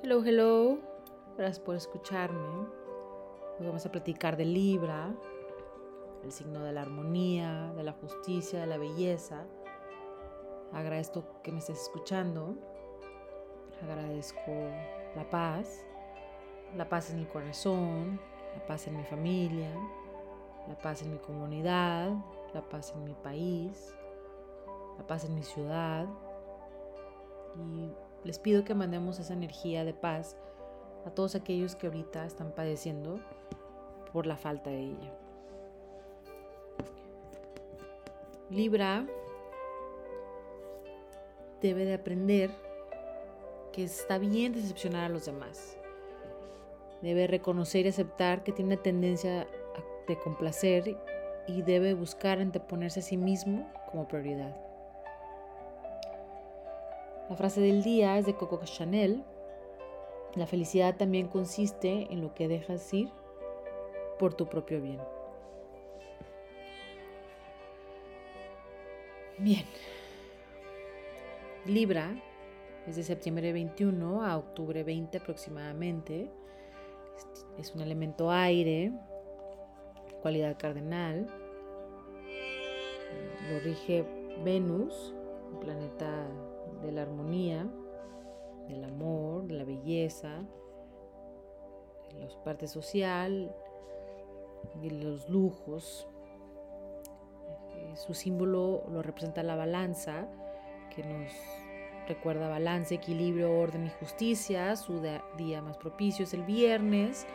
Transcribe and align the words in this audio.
Hello, 0.00 0.22
hello. 0.24 0.78
Gracias 1.36 1.58
por 1.58 1.74
escucharme. 1.74 2.68
Hoy 3.58 3.66
vamos 3.66 3.84
a 3.84 3.90
platicar 3.90 4.36
de 4.36 4.44
Libra, 4.44 5.12
el 6.22 6.30
signo 6.30 6.62
de 6.62 6.72
la 6.72 6.82
armonía, 6.82 7.72
de 7.76 7.82
la 7.82 7.90
justicia, 7.94 8.60
de 8.60 8.66
la 8.68 8.78
belleza. 8.78 9.44
Agradezco 10.72 11.42
que 11.42 11.50
me 11.50 11.58
estés 11.58 11.82
escuchando. 11.82 12.54
Agradezco 13.82 14.52
la 15.16 15.28
paz. 15.28 15.84
La 16.76 16.88
paz 16.88 17.10
en 17.10 17.18
mi 17.18 17.26
corazón, 17.26 18.20
la 18.54 18.64
paz 18.66 18.86
en 18.86 18.96
mi 18.96 19.04
familia, 19.04 19.74
la 20.68 20.78
paz 20.78 21.02
en 21.02 21.10
mi 21.10 21.18
comunidad, 21.18 22.12
la 22.54 22.62
paz 22.68 22.92
en 22.94 23.02
mi 23.02 23.14
país, 23.14 23.96
la 24.96 25.04
paz 25.08 25.24
en 25.24 25.34
mi 25.34 25.42
ciudad. 25.42 26.06
Y 27.56 27.90
les 28.24 28.38
pido 28.38 28.64
que 28.64 28.74
mandemos 28.74 29.18
esa 29.18 29.32
energía 29.32 29.84
de 29.84 29.94
paz 29.94 30.36
a 31.06 31.10
todos 31.10 31.34
aquellos 31.34 31.76
que 31.76 31.86
ahorita 31.86 32.26
están 32.26 32.52
padeciendo 32.52 33.20
por 34.12 34.26
la 34.26 34.36
falta 34.36 34.70
de 34.70 34.80
ella. 34.80 35.12
Libra 38.50 39.06
debe 41.60 41.84
de 41.84 41.94
aprender 41.94 42.50
que 43.72 43.84
está 43.84 44.18
bien 44.18 44.52
decepcionar 44.52 45.04
a 45.04 45.08
los 45.08 45.26
demás. 45.26 45.76
Debe 47.02 47.26
reconocer 47.26 47.86
y 47.86 47.90
aceptar 47.90 48.42
que 48.42 48.52
tiene 48.52 48.76
tendencia 48.76 49.46
de 50.06 50.18
complacer 50.18 50.96
y 51.46 51.62
debe 51.62 51.94
buscar 51.94 52.40
anteponerse 52.40 53.00
a 53.00 53.02
sí 53.02 53.16
mismo 53.16 53.70
como 53.90 54.08
prioridad. 54.08 54.67
La 57.28 57.36
frase 57.36 57.60
del 57.60 57.82
día 57.82 58.16
es 58.16 58.24
de 58.24 58.34
Coco 58.34 58.58
Chanel. 58.64 59.22
La 60.34 60.46
felicidad 60.46 60.96
también 60.96 61.28
consiste 61.28 62.10
en 62.10 62.22
lo 62.22 62.32
que 62.34 62.48
dejas 62.48 62.92
ir 62.94 63.10
por 64.18 64.32
tu 64.32 64.46
propio 64.46 64.80
bien. 64.80 64.98
Bien. 69.36 69.64
Libra 71.66 72.10
es 72.86 72.96
de 72.96 73.02
septiembre 73.02 73.52
21 73.52 74.24
a 74.24 74.38
octubre 74.38 74.82
20 74.82 75.18
aproximadamente. 75.18 76.30
Es 77.58 77.74
un 77.74 77.82
elemento 77.82 78.30
aire, 78.30 78.90
cualidad 80.22 80.56
cardenal. 80.58 81.26
Lo 83.50 83.60
rige 83.60 84.04
Venus, 84.42 85.14
un 85.52 85.60
planeta 85.60 86.26
de 86.82 86.92
la 86.92 87.02
armonía, 87.02 87.68
del 88.68 88.84
amor, 88.84 89.46
de 89.46 89.54
la 89.54 89.64
belleza, 89.64 90.42
de 92.12 92.20
la 92.20 92.44
parte 92.44 92.66
social, 92.66 93.54
de 94.80 94.90
los 94.90 95.28
lujos. 95.28 96.08
Su 97.94 98.14
símbolo 98.14 98.84
lo 98.90 99.02
representa 99.02 99.42
la 99.42 99.56
balanza, 99.56 100.28
que 100.94 101.02
nos 101.02 101.32
recuerda 102.06 102.48
balance, 102.48 102.94
equilibrio, 102.94 103.52
orden 103.58 103.86
y 103.86 103.90
justicia. 103.90 104.76
Su 104.76 105.00
día 105.36 105.62
más 105.62 105.76
propicio 105.78 106.24
es 106.24 106.34
el 106.34 106.42
viernes. 106.42 107.26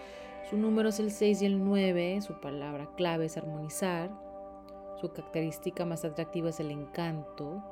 Su 0.50 0.58
número 0.58 0.90
es 0.90 1.00
el 1.00 1.12
6 1.12 1.42
y 1.42 1.46
el 1.46 1.64
9. 1.64 2.22
Su 2.22 2.40
palabra 2.40 2.90
clave 2.96 3.26
es 3.26 3.38
armonizar. 3.38 4.10
Su 5.00 5.12
característica 5.12 5.86
más 5.86 6.06
atractiva 6.06 6.50
es 6.50 6.60
el 6.60 6.72
encanto. 6.72 7.64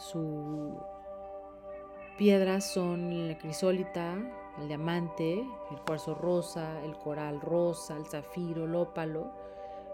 Su 0.00 0.78
piedras 2.16 2.64
son 2.64 3.28
la 3.28 3.36
crisólita, 3.36 4.16
el 4.58 4.66
diamante, 4.66 5.40
el 5.70 5.80
cuarzo 5.86 6.14
rosa, 6.14 6.82
el 6.82 6.96
coral 6.96 7.38
rosa, 7.42 7.98
el 7.98 8.06
zafiro, 8.06 8.64
el 8.64 8.74
ópalo. 8.76 9.30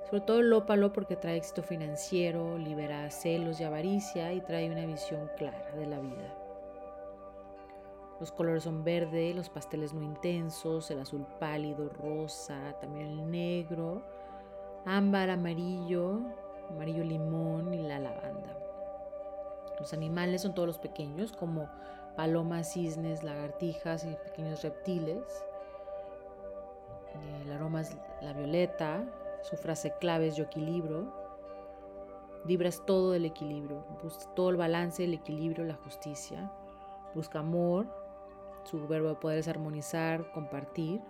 Sobre 0.05 0.21
todo 0.21 0.39
el 0.39 0.53
ópalo 0.53 0.93
porque 0.93 1.17
trae 1.17 1.37
éxito 1.37 1.65
financiero, 1.65 2.57
libera 2.57 3.11
celos 3.11 3.61
y 3.61 3.65
avaricia 3.65 4.33
y 4.33 4.41
trae 4.43 4.71
una 4.71 4.87
visión 4.87 5.29
clara 5.37 5.73
de 5.75 5.87
la 5.87 5.99
vida. 5.99 6.33
Los 8.21 8.31
colores 8.31 8.63
son 8.63 8.85
verde, 8.85 9.35
los 9.35 9.51
pasteles 9.51 9.93
no 9.93 10.05
intensos, 10.05 10.89
el 10.93 11.01
azul 11.01 11.27
pálido, 11.41 11.89
rosa, 11.89 12.77
también 12.81 13.09
el 13.09 13.29
negro, 13.29 14.05
ámbar, 14.85 15.31
amarillo, 15.31 16.21
amarillo 16.71 17.03
limón 17.03 17.75
y 17.75 17.83
la 17.83 17.99
lavanda. 17.99 18.66
Los 19.79 19.93
animales 19.93 20.43
son 20.43 20.55
todos 20.55 20.67
los 20.67 20.79
pequeños, 20.79 21.33
como 21.33 21.69
palomas, 22.17 22.73
cisnes, 22.73 23.23
lagartijas 23.23 24.05
y 24.05 24.17
pequeños 24.25 24.63
reptiles. 24.63 25.45
El 27.45 27.53
aroma 27.53 27.83
es 27.83 27.97
la 28.23 28.33
violeta. 28.33 29.05
Su 29.43 29.57
frase 29.57 29.95
clave 30.01 30.29
es 30.29 30.37
yo 30.37 30.45
equilibro. 30.45 31.27
Libra 32.47 32.69
es 32.69 32.85
todo 32.87 33.15
el 33.15 33.25
equilibrio, 33.25 33.85
todo 34.35 34.51
el 34.51 34.57
balance, 34.57 35.03
el 35.03 35.15
equilibrio, 35.15 35.65
la 35.65 35.75
justicia. 35.75 36.51
Busca 37.15 37.41
amor. 37.41 37.87
Su 38.65 38.87
verbo 38.87 39.09
de 39.09 39.15
poder 39.17 39.39
es 39.39 39.49
armonizar, 39.49 40.31
compartir. 40.33 41.01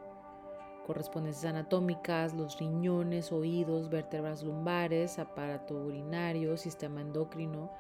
Correspondencias 0.87 1.51
anatómicas, 1.51 2.33
los 2.33 2.59
riñones, 2.59 3.33
oídos, 3.33 3.91
vértebras 3.91 4.43
lumbares, 4.43 5.19
aparato 5.19 5.75
urinario, 5.75 6.57
sistema 6.57 7.01
endocrino, 7.01 7.71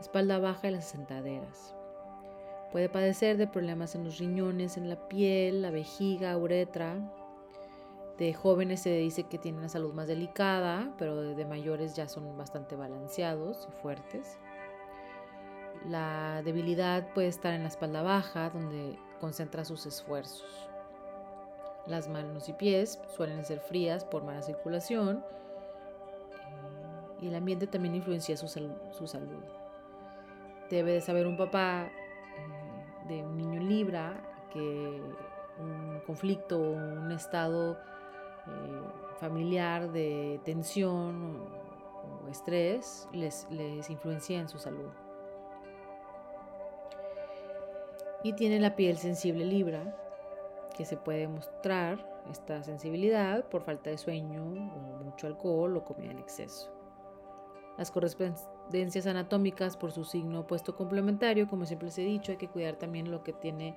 espalda 0.00 0.38
baja 0.38 0.68
y 0.68 0.72
las 0.72 0.86
sentaderas. 0.86 1.74
Puede 2.72 2.88
padecer 2.88 3.36
de 3.36 3.46
problemas 3.46 3.94
en 3.94 4.04
los 4.04 4.18
riñones, 4.18 4.76
en 4.76 4.88
la 4.88 5.08
piel, 5.08 5.62
la 5.62 5.70
vejiga, 5.70 6.36
uretra. 6.36 6.96
De 8.18 8.34
jóvenes 8.34 8.80
se 8.80 8.96
dice 8.96 9.24
que 9.24 9.38
tienen 9.38 9.60
una 9.60 9.68
salud 9.68 9.92
más 9.94 10.08
delicada, 10.08 10.92
pero 10.98 11.16
de 11.16 11.44
mayores 11.44 11.94
ya 11.94 12.08
son 12.08 12.36
bastante 12.36 12.76
balanceados 12.76 13.68
y 13.70 13.82
fuertes. 13.82 14.38
La 15.88 16.42
debilidad 16.44 17.12
puede 17.14 17.28
estar 17.28 17.54
en 17.54 17.62
la 17.62 17.68
espalda 17.68 18.02
baja, 18.02 18.50
donde 18.50 18.98
concentra 19.20 19.64
sus 19.64 19.86
esfuerzos. 19.86 20.68
Las 21.86 22.08
manos 22.08 22.48
y 22.48 22.52
pies 22.52 22.98
suelen 23.14 23.44
ser 23.44 23.60
frías 23.60 24.04
por 24.04 24.24
mala 24.24 24.42
circulación 24.42 25.24
eh, 26.32 27.22
y 27.22 27.28
el 27.28 27.36
ambiente 27.36 27.68
también 27.68 27.94
influencia 27.94 28.36
su, 28.36 28.48
su 28.48 29.06
salud 29.06 29.44
debe 30.68 30.92
de 30.92 31.00
saber 31.00 31.26
un 31.26 31.36
papá 31.36 31.88
eh, 31.88 33.08
de 33.08 33.24
un 33.24 33.36
niño 33.36 33.60
Libra 33.60 34.20
que 34.52 35.02
un 35.58 36.00
conflicto, 36.06 36.58
un 36.58 37.10
estado 37.12 37.72
eh, 37.72 39.16
familiar 39.18 39.90
de 39.90 40.40
tensión 40.44 41.42
o, 42.24 42.28
estrés 42.28 43.08
les, 43.12 43.46
les 43.50 43.88
influencia 43.90 44.40
en 44.40 44.48
su 44.48 44.58
salud. 44.58 44.90
Y 48.22 48.32
tiene 48.32 48.58
la 48.58 48.74
piel 48.74 48.96
sensible 48.96 49.44
Libra, 49.44 49.96
que 50.76 50.84
se 50.84 50.96
puede 50.96 51.28
mostrar 51.28 52.04
esta 52.30 52.62
sensibilidad 52.62 53.44
por 53.48 53.62
falta 53.62 53.90
de 53.90 53.98
sueño 53.98 54.42
o 54.42 55.04
mucho 55.04 55.26
alcohol 55.26 55.76
o 55.76 55.84
comida 55.84 56.10
en 56.10 56.18
exceso. 56.18 56.70
Las 57.78 57.90
correspondencias 58.66 59.06
anatómicas 59.06 59.76
por 59.76 59.92
su 59.92 60.04
signo 60.04 60.40
opuesto 60.40 60.74
complementario, 60.74 61.46
como 61.48 61.66
siempre 61.66 61.86
les 61.86 61.98
he 61.98 62.02
dicho, 62.02 62.32
hay 62.32 62.38
que 62.38 62.48
cuidar 62.48 62.76
también 62.76 63.10
lo 63.10 63.22
que 63.22 63.32
tiene 63.32 63.76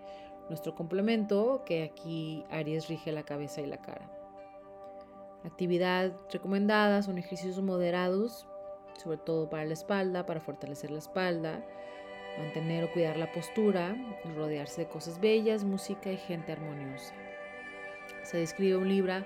nuestro 0.50 0.74
complemento, 0.74 1.64
que 1.64 1.84
aquí 1.84 2.44
Aries 2.50 2.88
rige 2.88 3.12
la 3.12 3.24
cabeza 3.24 3.62
y 3.62 3.68
la 3.68 3.78
cara. 3.78 4.10
Actividad 5.46 6.12
recomendada 6.32 7.04
son 7.04 7.20
ejercicios 7.20 7.62
moderados, 7.62 8.48
sobre 9.02 9.18
todo 9.18 9.50
para 9.50 9.66
la 9.66 9.74
espalda, 9.74 10.26
para 10.26 10.42
fortalecer 10.42 10.90
la 10.90 11.00
espalda, 11.00 11.64
mantener 12.40 12.84
o 12.86 12.92
cuidar 12.92 13.16
la 13.18 13.32
postura, 13.32 13.96
rodearse 14.36 14.82
de 14.82 14.90
cosas 14.90 15.20
bellas, 15.20 15.64
música 15.64 16.12
y 16.12 16.18
gente 16.18 16.52
armoniosa. 16.52 17.14
Se 18.24 18.38
describe 18.38 18.78
un 18.78 18.90
Libra 18.90 19.26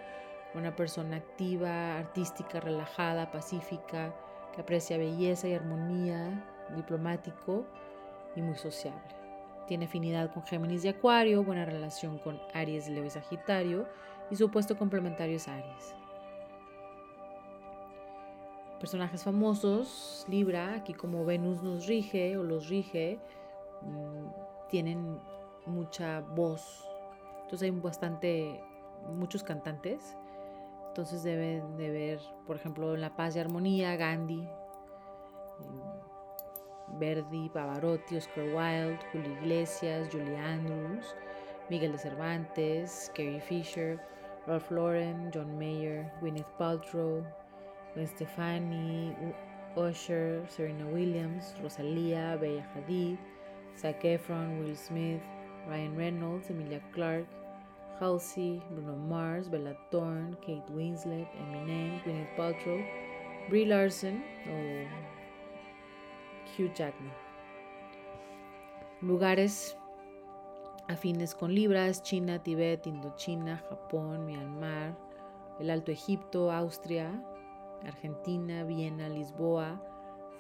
una 0.56 0.76
persona 0.76 1.18
activa, 1.18 1.98
artística, 1.98 2.60
relajada, 2.60 3.32
pacífica, 3.32 4.14
que 4.54 4.62
aprecia 4.62 4.98
belleza 4.98 5.48
y 5.48 5.54
armonía, 5.54 6.44
diplomático 6.76 7.66
y 8.36 8.42
muy 8.42 8.56
sociable. 8.56 9.02
Tiene 9.68 9.86
afinidad 9.86 10.34
con 10.34 10.44
Géminis 10.44 10.86
y 10.86 10.90
Acuario, 10.90 11.44
buena 11.44 11.66
relación 11.66 12.20
con 12.20 12.40
Aries, 12.54 12.90
Leo 12.90 13.06
y 13.06 13.10
Sagitario 13.10 13.88
y 14.30 14.36
su 14.36 14.46
opuesto 14.46 14.78
complementario 14.78 15.38
es 15.38 15.48
Aries. 15.48 15.96
Personajes 18.80 19.24
famosos, 19.24 20.26
Libra, 20.28 20.76
aquí 20.76 20.94
como 20.94 21.24
Venus 21.24 21.64
nos 21.64 21.88
rige 21.88 22.38
o 22.38 22.44
los 22.44 22.68
rige, 22.68 23.20
mm, 23.82 24.68
tienen 24.70 25.20
mucha 25.66 26.20
voz. 26.20 26.86
Entonces 27.44 27.64
hay 27.64 27.72
bastante, 27.72 28.62
muchos 29.16 29.44
cantantes 29.44 30.18
entonces 30.94 31.24
deben 31.24 31.76
de 31.76 31.90
ver, 31.90 32.20
por 32.46 32.56
ejemplo, 32.56 32.94
en 32.94 33.02
La 33.02 33.16
Paz 33.16 33.36
y 33.36 33.40
Armonía, 33.40 33.96
Gandhi, 33.96 34.48
Verdi, 37.00 37.50
Pavarotti, 37.50 38.18
Oscar 38.18 38.44
Wilde, 38.44 39.00
Julio 39.12 39.32
Iglesias, 39.42 40.08
Julie 40.12 40.38
Andrews, 40.38 41.16
Miguel 41.72 41.94
de 41.94 41.98
Cervantes, 41.98 43.12
Carrie 43.16 43.42
Fisher, 43.42 44.00
Ralph 44.46 44.70
Lauren, 44.70 45.32
John 45.34 45.58
Mayer, 45.58 46.12
Gwyneth 46.22 46.46
Paltrow, 46.60 47.26
Gwen 47.96 48.08
Stefani, 48.08 49.16
Usher, 49.76 50.46
Serena 50.48 50.86
Williams, 50.86 51.56
Rosalía, 51.64 52.40
Bella 52.40 52.70
Hadid, 52.76 53.18
Zac 53.76 54.04
Efron, 54.04 54.60
Will 54.60 54.76
Smith, 54.76 55.24
Ryan 55.68 55.98
Reynolds, 55.98 56.52
Emilia 56.52 56.82
Clarke, 56.94 57.26
Halsey, 58.04 58.62
Bruno 58.70 58.98
Mars, 58.98 59.50
Bella 59.50 59.78
Thorne, 59.90 60.36
Kate 60.42 60.70
Winslet, 60.74 61.26
Eminem, 61.40 62.02
Gwyneth 62.04 62.36
Paltrow, 62.36 62.84
Brie 63.50 63.66
Larson 63.66 64.22
o 64.50 64.86
Hugh 66.52 66.74
Jackman. 66.74 67.14
Lugares 69.02 69.78
afines 70.90 71.34
con 71.34 71.56
Libras, 71.56 72.04
China, 72.04 72.44
Tibet, 72.44 72.86
Indochina, 72.88 73.64
Japón, 73.70 74.26
Myanmar, 74.26 74.98
el 75.62 75.70
Alto 75.70 75.92
Egipto, 75.92 76.52
Austria, 76.52 77.10
Argentina, 77.86 78.66
Viena, 78.66 79.08
Lisboa, 79.08 79.82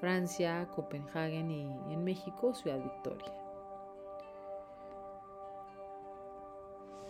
Francia, 0.01 0.67
Copenhague 0.75 1.39
y 1.39 1.93
en 1.93 2.03
México, 2.03 2.53
Ciudad 2.53 2.83
Victoria. 2.83 3.42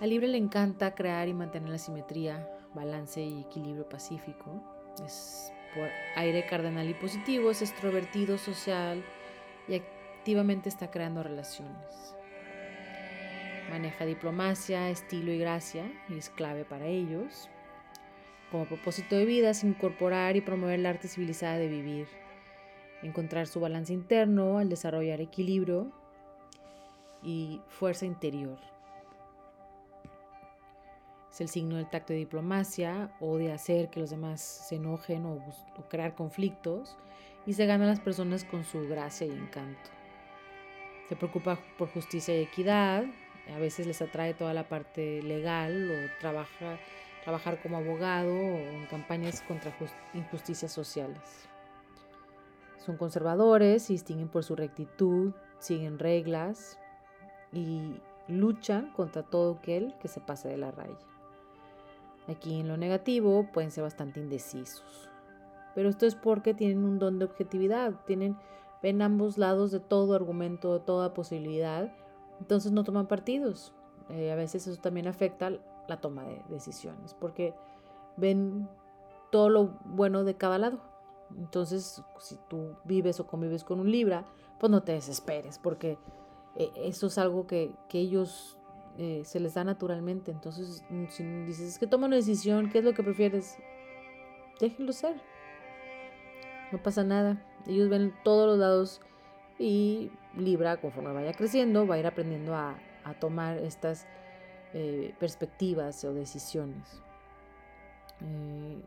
Al 0.03 0.09
libre 0.09 0.27
le 0.27 0.37
encanta 0.37 0.95
crear 0.95 1.29
y 1.29 1.33
mantener 1.33 1.69
la 1.69 1.77
simetría, 1.77 2.45
balance 2.73 3.21
y 3.21 3.39
equilibrio 3.39 3.87
pacífico. 3.87 4.61
Es 5.01 5.53
por 5.73 5.87
aire 6.17 6.45
cardenal 6.45 6.89
y 6.89 6.93
positivo, 6.93 7.49
es 7.49 7.61
extrovertido, 7.61 8.37
social 8.37 9.01
y 9.65 9.75
activamente 9.75 10.67
está 10.67 10.91
creando 10.91 11.23
relaciones. 11.23 12.17
Maneja 13.69 14.03
diplomacia, 14.03 14.89
estilo 14.89 15.31
y 15.31 15.37
gracia 15.37 15.89
y 16.09 16.17
es 16.17 16.29
clave 16.29 16.65
para 16.65 16.85
ellos. 16.85 17.49
Como 18.51 18.65
propósito 18.65 19.15
de 19.15 19.23
vida 19.23 19.51
es 19.51 19.63
incorporar 19.63 20.35
y 20.35 20.41
promover 20.41 20.79
la 20.79 20.89
arte 20.89 21.07
civilizada 21.07 21.57
de 21.57 21.69
vivir, 21.69 22.07
encontrar 23.03 23.47
su 23.47 23.61
balance 23.61 23.93
interno 23.93 24.57
al 24.57 24.67
desarrollar 24.67 25.21
equilibrio 25.21 25.93
y 27.23 27.61
fuerza 27.69 28.05
interior. 28.05 28.72
Es 31.33 31.41
el 31.41 31.49
signo 31.49 31.77
del 31.77 31.89
tacto 31.89 32.13
de 32.13 32.19
diplomacia 32.19 33.09
o 33.19 33.37
de 33.37 33.51
hacer 33.51 33.89
que 33.89 33.99
los 33.99 34.11
demás 34.11 34.39
se 34.39 34.75
enojen 34.75 35.25
o, 35.25 35.43
crear 35.89 36.13
conflictos 36.13 36.95
y 37.47 37.53
se 37.53 37.65
gana 37.65 37.85
a 37.85 37.87
las 37.87 37.99
personas 37.99 38.45
con 38.45 38.63
su 38.63 38.87
gracia 38.87 39.25
y 39.25 39.31
encanto. 39.31 39.89
Se 41.09 41.15
preocupa 41.15 41.57
por 41.79 41.89
justicia 41.89 42.37
y 42.37 42.43
equidad, 42.43 43.05
a 43.51 43.57
veces 43.57 43.87
les 43.87 43.99
atrae 44.03 44.35
toda 44.35 44.53
la 44.53 44.69
parte 44.69 45.23
legal 45.23 45.89
o 45.89 46.19
trabaja, 46.19 46.77
trabajar 47.23 47.59
como 47.63 47.77
abogado 47.77 48.31
o 48.31 48.57
en 48.57 48.85
campañas 48.85 49.41
contra 49.41 49.75
injusticias 50.13 50.71
sociales. 50.71 51.49
Son 52.77 52.95
conservadores, 52.95 53.81
se 53.81 53.93
distinguen 53.93 54.29
por 54.29 54.43
su 54.43 54.55
rectitud, 54.55 55.33
siguen 55.57 55.97
reglas 55.97 56.77
y 57.51 57.95
luchan 58.27 58.93
contra 58.93 59.23
todo 59.23 59.55
aquel 59.55 59.95
que 59.99 60.07
se 60.07 60.21
pase 60.21 60.47
de 60.47 60.57
la 60.57 60.69
raya. 60.69 61.12
Aquí 62.27 62.59
en 62.59 62.67
lo 62.67 62.77
negativo 62.77 63.47
pueden 63.51 63.71
ser 63.71 63.83
bastante 63.83 64.19
indecisos. 64.19 65.09
Pero 65.75 65.89
esto 65.89 66.05
es 66.05 66.15
porque 66.15 66.53
tienen 66.53 66.83
un 66.83 66.99
don 66.99 67.19
de 67.19 67.25
objetividad, 67.25 67.93
tienen, 68.05 68.37
ven 68.81 69.01
ambos 69.01 69.37
lados 69.37 69.71
de 69.71 69.79
todo 69.79 70.13
argumento, 70.13 70.73
de 70.73 70.79
toda 70.85 71.13
posibilidad, 71.13 71.91
entonces 72.39 72.71
no 72.71 72.83
toman 72.83 73.07
partidos. 73.07 73.73
Eh, 74.09 74.31
a 74.31 74.35
veces 74.35 74.67
eso 74.67 74.79
también 74.81 75.07
afecta 75.07 75.51
la 75.87 75.99
toma 75.99 76.23
de 76.23 76.43
decisiones, 76.49 77.13
porque 77.13 77.53
ven 78.17 78.69
todo 79.31 79.49
lo 79.49 79.79
bueno 79.85 80.23
de 80.23 80.35
cada 80.35 80.57
lado. 80.57 80.79
Entonces, 81.37 82.03
si 82.19 82.37
tú 82.47 82.75
vives 82.83 83.19
o 83.19 83.27
convives 83.27 83.63
con 83.63 83.79
un 83.79 83.91
Libra, 83.91 84.25
pues 84.59 84.69
no 84.69 84.83
te 84.83 84.91
desesperes, 84.91 85.57
porque 85.57 85.97
eh, 86.55 86.71
eso 86.75 87.07
es 87.07 87.17
algo 87.17 87.47
que, 87.47 87.75
que 87.89 87.99
ellos 87.99 88.59
eh, 88.97 89.21
se 89.25 89.39
les 89.39 89.53
da 89.53 89.63
naturalmente. 89.63 90.31
Entonces, 90.31 90.83
mm, 90.89 91.05
si 91.09 91.23
dices, 91.45 91.69
es 91.69 91.79
que 91.79 91.87
toma 91.87 92.07
una 92.07 92.15
decisión, 92.15 92.69
¿qué 92.69 92.79
es 92.79 92.83
lo 92.83 92.93
que 92.93 93.03
prefieres? 93.03 93.57
Déjenlo 94.59 94.93
ser. 94.93 95.15
No 96.71 96.81
pasa 96.81 97.03
nada. 97.03 97.41
Ellos 97.67 97.89
ven 97.89 98.13
todos 98.23 98.47
los 98.47 98.57
lados 98.59 99.01
y 99.59 100.11
Libra, 100.35 100.77
conforme 100.77 101.13
vaya 101.13 101.33
creciendo, 101.33 101.85
va 101.87 101.95
a 101.95 101.99
ir 101.99 102.07
aprendiendo 102.07 102.55
a, 102.55 102.75
tomar 103.19 103.57
estas 103.57 104.07
eh, 104.73 105.13
perspectivas 105.19 106.03
o 106.05 106.13
decisiones. 106.13 107.01
Eh, 108.21 108.81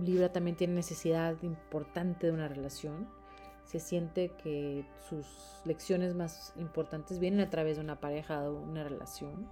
Libra 0.00 0.32
también 0.32 0.56
tiene 0.56 0.74
necesidad 0.74 1.36
importante 1.42 2.28
de 2.28 2.32
una 2.32 2.46
relación 2.46 3.08
se 3.64 3.80
siente 3.80 4.30
que 4.42 4.84
sus 5.08 5.26
lecciones 5.64 6.14
más 6.14 6.52
importantes 6.56 7.18
vienen 7.18 7.40
a 7.40 7.50
través 7.50 7.76
de 7.76 7.82
una 7.82 8.00
pareja 8.00 8.48
o 8.48 8.60
una 8.60 8.84
relación. 8.84 9.48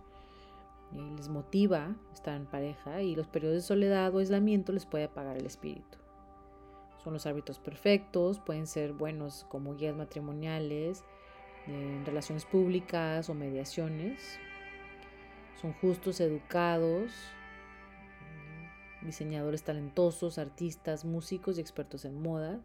Y 0.93 1.17
les 1.17 1.29
motiva 1.29 1.95
estar 2.13 2.37
en 2.37 2.47
pareja 2.47 3.03
y 3.03 3.15
los 3.15 3.29
periodos 3.29 3.57
de 3.57 3.63
soledad 3.63 4.15
o 4.15 4.19
aislamiento 4.19 4.73
les 4.73 4.87
puede 4.87 5.05
apagar 5.05 5.37
el 5.37 5.47
espíritu. 5.47 5.99
Son 7.03 7.13
los 7.13 7.27
hábitos 7.27 7.59
perfectos, 7.59 8.41
pueden 8.41 8.67
ser 8.67 8.93
buenos 8.93 9.47
como 9.49 9.77
guías 9.77 9.97
matrimoniales, 9.97 11.05
en 11.67 12.05
relaciones 12.05 12.45
públicas 12.45 13.31
o 13.31 13.35
mediaciones. 13.35 14.39
Son 15.61 15.73
justos, 15.75 16.21
educados, 16.21 17.13
diseñadores 19.03 19.63
talentosos, 19.63 20.39
artistas, 20.39 21.05
músicos 21.05 21.57
y 21.57 21.61
expertos 21.61 22.05
en 22.05 22.21
moda 22.21 22.61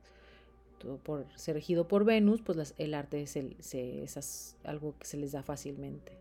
por 1.04 1.26
ser 1.36 1.56
regido 1.56 1.88
por 1.88 2.06
Venus, 2.06 2.42
pues 2.42 2.74
el 2.78 2.94
arte 2.94 3.22
es, 3.22 4.56
algo 4.64 4.96
que 5.00 5.06
se 5.06 5.18
les 5.18 5.32
da 5.32 5.44
fácilmente. 5.44 6.14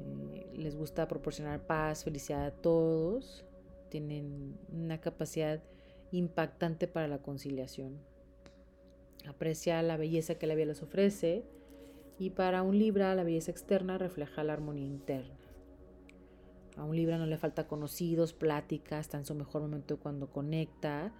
Eh, 0.00 0.50
les 0.54 0.76
gusta 0.76 1.08
proporcionar 1.08 1.66
paz, 1.66 2.04
felicidad 2.04 2.44
a 2.44 2.50
todos, 2.50 3.44
tienen 3.88 4.58
una 4.72 5.00
capacidad 5.00 5.62
impactante 6.10 6.88
para 6.88 7.08
la 7.08 7.18
conciliación. 7.18 7.98
Aprecia 9.26 9.82
la 9.82 9.96
belleza 9.96 10.34
que 10.34 10.46
la 10.46 10.54
vida 10.54 10.66
les 10.66 10.82
ofrece 10.82 11.44
y 12.18 12.30
para 12.30 12.62
un 12.62 12.78
Libra 12.78 13.14
la 13.14 13.24
belleza 13.24 13.50
externa 13.50 13.98
refleja 13.98 14.44
la 14.44 14.52
armonía 14.52 14.86
interna. 14.86 15.36
A 16.76 16.84
un 16.84 16.96
Libra 16.96 17.18
no 17.18 17.26
le 17.26 17.36
falta 17.36 17.68
conocidos, 17.68 18.32
pláticas, 18.32 19.00
está 19.00 19.18
en 19.18 19.26
su 19.26 19.34
mejor 19.34 19.62
momento 19.62 19.98
cuando 19.98 20.30
conecta 20.30 21.12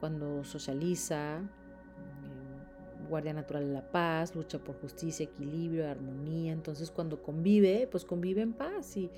cuando 0.00 0.42
socializa, 0.42 1.38
eh, 1.38 3.08
guardia 3.08 3.34
natural 3.34 3.66
de 3.66 3.74
la 3.74 3.92
paz, 3.92 4.34
lucha 4.34 4.58
por 4.58 4.80
justicia, 4.80 5.24
equilibrio, 5.24 5.88
armonía. 5.88 6.52
Entonces 6.52 6.90
cuando 6.90 7.22
convive, 7.22 7.86
pues 7.88 8.04
convive 8.04 8.40
en 8.40 8.54
paz 8.54 8.96
y, 8.96 9.10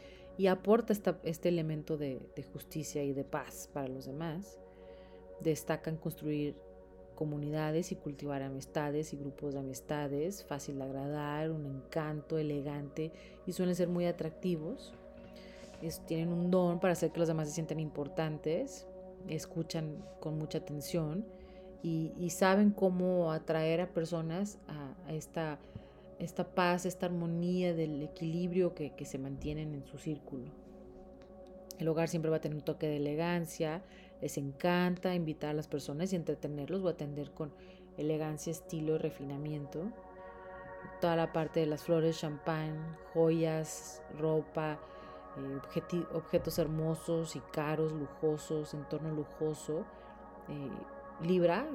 aporta 0.49 0.93
este 1.23 1.49
elemento 1.49 1.97
de, 1.97 2.21
justicia 2.53 3.05
y 3.05 3.13
de 3.13 3.23
paz 3.23 3.71
para 3.73 3.87
los 3.87 4.07
demás. 4.07 4.59
Destaca 5.41 5.89
en 5.89 5.97
construir 5.97 6.57
comunidades 7.15 7.93
y 7.93 7.97
cultivar 7.97 8.43
amistades 8.43 9.13
y 9.13 9.17
grupos 9.17 9.55
de 9.55 9.61
amistades, 9.61 10.45
fácil 10.45 10.79
de 10.79 10.85
agradar, 10.85 11.53
un 11.53 11.65
encanto, 11.67 12.39
elegante 12.39 13.13
y 13.47 13.53
suelen 13.53 13.77
ser 13.77 13.87
muy 13.87 14.07
atractivos. 14.07 14.93
tienen 16.07 16.31
un 16.31 16.51
don 16.51 16.81
para 16.81 16.95
hacer 16.95 17.13
que 17.13 17.21
los 17.21 17.29
demás 17.29 17.47
se 17.47 17.55
sientan 17.55 17.79
importantes 17.79 18.89
escuchan 19.29 20.05
con 20.21 20.39
mucha 20.39 20.59
atención 20.59 21.25
y, 21.83 22.31
saben 22.31 22.71
cómo 22.71 23.33
atraer 23.33 23.81
a 23.81 23.89
personas 23.89 24.59
a, 24.69 25.13
esta, 25.13 25.59
esta, 26.21 26.55
paz, 26.55 26.87
esta 26.87 27.07
armonía 27.07 27.75
del 27.75 28.03
equilibrio 28.03 28.75
que, 28.75 28.93
se 29.05 29.19
mantienen 29.19 29.75
en 29.75 29.85
su 29.87 29.99
círculo. 29.99 30.45
El 31.79 31.89
hogar 31.89 32.09
siempre 32.09 32.31
va 32.31 32.37
a 32.37 32.41
tener 32.41 32.57
un 32.57 32.65
toque 32.65 32.87
de 32.87 32.99
elegancia, 32.99 33.83
les 34.21 34.39
encanta 34.39 35.15
invitar 35.15 35.51
a 35.51 35.55
las 35.55 35.67
personas 35.67 36.13
y 36.13 36.17
entretenerlos 36.17 36.83
o 36.83 36.89
atender 36.89 37.33
con 37.33 37.53
elegancia, 37.99 38.53
estilo 38.53 38.95
y 38.95 38.99
refinamiento. 38.99 39.91
Toda 41.01 41.17
la 41.17 41.33
parte 41.33 41.59
de 41.61 41.67
las 41.67 41.83
flores, 41.83 42.21
champán, 42.21 42.97
joyas, 43.13 44.03
ropa, 44.17 44.79
eh, 45.37 46.05
objetos 46.13 46.59
hermosos 46.59 47.37
y 47.37 47.41
caros, 47.41 47.93
lujosos, 47.93 48.75
entorno 48.75 49.15
lujoso. 49.15 49.85
Eh, 50.49 51.27
Libra 51.27 51.67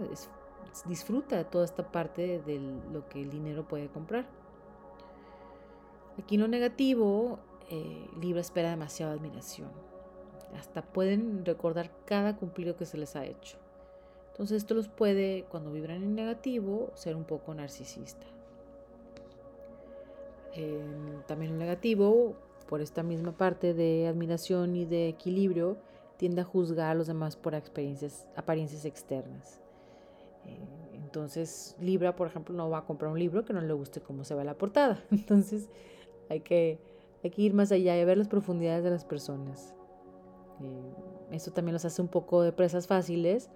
disfruta 0.85 1.37
de 1.37 1.45
toda 1.45 1.65
esta 1.65 1.91
parte 1.91 2.39
de 2.39 2.59
lo 2.91 3.07
que 3.07 3.21
el 3.21 3.29
dinero 3.29 3.67
puede 3.67 3.87
comprar. 3.87 4.27
Aquí 6.21 6.37
lo 6.37 6.47
negativo, 6.47 7.39
eh, 7.69 8.09
Libra 8.19 8.41
espera 8.41 8.69
demasiada 8.69 9.13
admiración. 9.13 9.71
Hasta 10.57 10.81
pueden 10.81 11.45
recordar 11.45 11.91
cada 12.05 12.35
cumplido 12.35 12.75
que 12.75 12.85
se 12.85 12.97
les 12.97 13.15
ha 13.15 13.25
hecho. 13.25 13.57
Entonces 14.31 14.57
esto 14.57 14.75
los 14.75 14.87
puede, 14.87 15.45
cuando 15.49 15.71
vibran 15.71 16.03
en 16.03 16.13
negativo, 16.15 16.91
ser 16.93 17.15
un 17.15 17.23
poco 17.23 17.53
narcisista. 17.53 18.25
también 21.27 21.51
el 21.51 21.57
negativo, 21.59 22.35
por 22.67 22.81
esta 22.81 23.03
misma 23.03 23.31
parte 23.31 23.73
de 23.73 24.07
admiración 24.07 24.75
y 24.75 24.85
de 24.85 25.09
equilibrio, 25.09 25.77
tiende 26.17 26.41
a 26.41 26.45
juzgar 26.45 26.91
a 26.91 26.95
los 26.95 27.07
demás 27.07 27.35
por 27.35 27.55
experiencias, 27.55 28.27
apariencias 28.35 28.85
externas. 28.85 29.61
Eh, 30.45 30.87
entonces, 30.93 31.75
Libra, 31.79 32.15
por 32.15 32.27
ejemplo, 32.27 32.53
no 32.53 32.69
va 32.69 32.79
a 32.79 32.85
comprar 32.85 33.11
un 33.11 33.19
libro 33.19 33.45
que 33.45 33.53
no 33.53 33.61
le 33.61 33.73
guste 33.73 34.01
cómo 34.01 34.23
se 34.23 34.35
ve 34.35 34.43
la 34.43 34.55
portada. 34.55 35.03
Entonces, 35.11 35.69
hay 36.29 36.41
que, 36.41 36.79
hay 37.23 37.29
que 37.29 37.41
ir 37.41 37.53
más 37.53 37.71
allá 37.71 37.99
y 37.99 38.03
ver 38.03 38.17
las 38.17 38.27
profundidades 38.27 38.83
de 38.83 38.89
las 38.89 39.05
personas. 39.05 39.73
Eh, 40.61 40.91
esto 41.31 41.51
también 41.51 41.73
los 41.73 41.85
hace 41.85 42.01
un 42.01 42.07
poco 42.07 42.41
de 42.41 42.51
presas 42.51 42.87
fáciles 42.87 43.49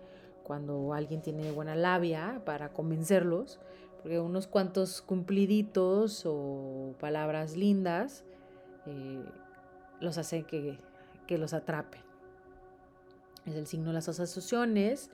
cuando 0.44 0.94
alguien 0.94 1.22
tiene 1.22 1.52
buena 1.52 1.76
labia 1.76 2.42
para 2.46 2.74
convencerlos, 2.74 3.60
porque 4.02 4.20
unos 4.20 4.48
cuantos 4.48 5.02
cumpliditos 5.02 6.24
o 6.26 6.96
palabras 7.00 7.56
lindas 7.56 8.24
eh, 8.86 9.24
los 10.00 10.18
hacen 10.18 10.46
que, 10.46 10.78
que 11.28 11.38
los 11.38 11.54
atrapen. 11.54 12.02
Es 13.46 13.56
el 13.56 13.68
signo 13.68 13.88
de 13.88 13.94
las 13.94 14.10
asociaciones, 14.10 15.10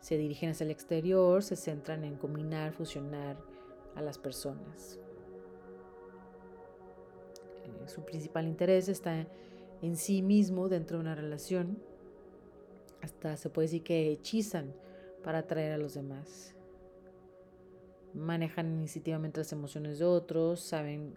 se 0.00 0.18
dirigen 0.18 0.50
hacia 0.50 0.64
el 0.64 0.70
exterior, 0.70 1.42
se 1.42 1.56
centran 1.56 2.04
en 2.04 2.16
combinar, 2.16 2.72
fusionar 2.72 3.36
a 3.94 4.02
las 4.02 4.18
personas. 4.18 4.98
Eh, 7.64 7.88
su 7.88 8.04
principal 8.04 8.46
interés 8.46 8.88
está 8.88 9.26
en 9.80 9.96
sí 9.96 10.22
mismo 10.22 10.68
dentro 10.68 10.98
de 10.98 11.02
una 11.02 11.14
relación. 11.14 11.78
Hasta 13.00 13.36
se 13.36 13.50
puede 13.50 13.66
decir 13.66 13.82
que 13.82 14.10
hechizan 14.12 14.74
para 15.22 15.38
atraer 15.38 15.72
a 15.72 15.78
los 15.78 15.94
demás. 15.94 16.54
Manejan 18.14 18.72
iniciativamente 18.72 19.40
las 19.40 19.52
emociones 19.52 19.98
de 19.98 20.04
otros, 20.04 20.60
saben 20.60 21.14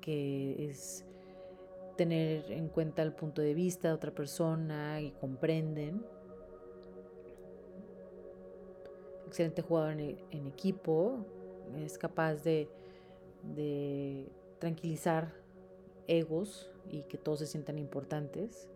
que 0.00 0.68
es 0.68 1.04
tener 1.98 2.52
en 2.52 2.68
cuenta 2.68 3.02
el 3.02 3.12
punto 3.12 3.42
de 3.42 3.54
vista 3.54 3.88
de 3.88 3.94
otra 3.94 4.12
persona 4.12 5.00
y 5.00 5.10
comprenden. 5.10 6.06
Excelente 9.26 9.60
jugador 9.60 10.00
en, 10.00 10.46
equipo, 10.46 11.26
es 11.84 11.98
capaz 11.98 12.36
de, 12.44 12.68
de 13.42 14.28
tranquilizar 14.60 15.34
egos 16.06 16.70
y 16.88 17.02
que 17.02 17.18
todos 17.18 17.40
se 17.40 17.46
sientan 17.46 17.78
importantes. 17.78 18.70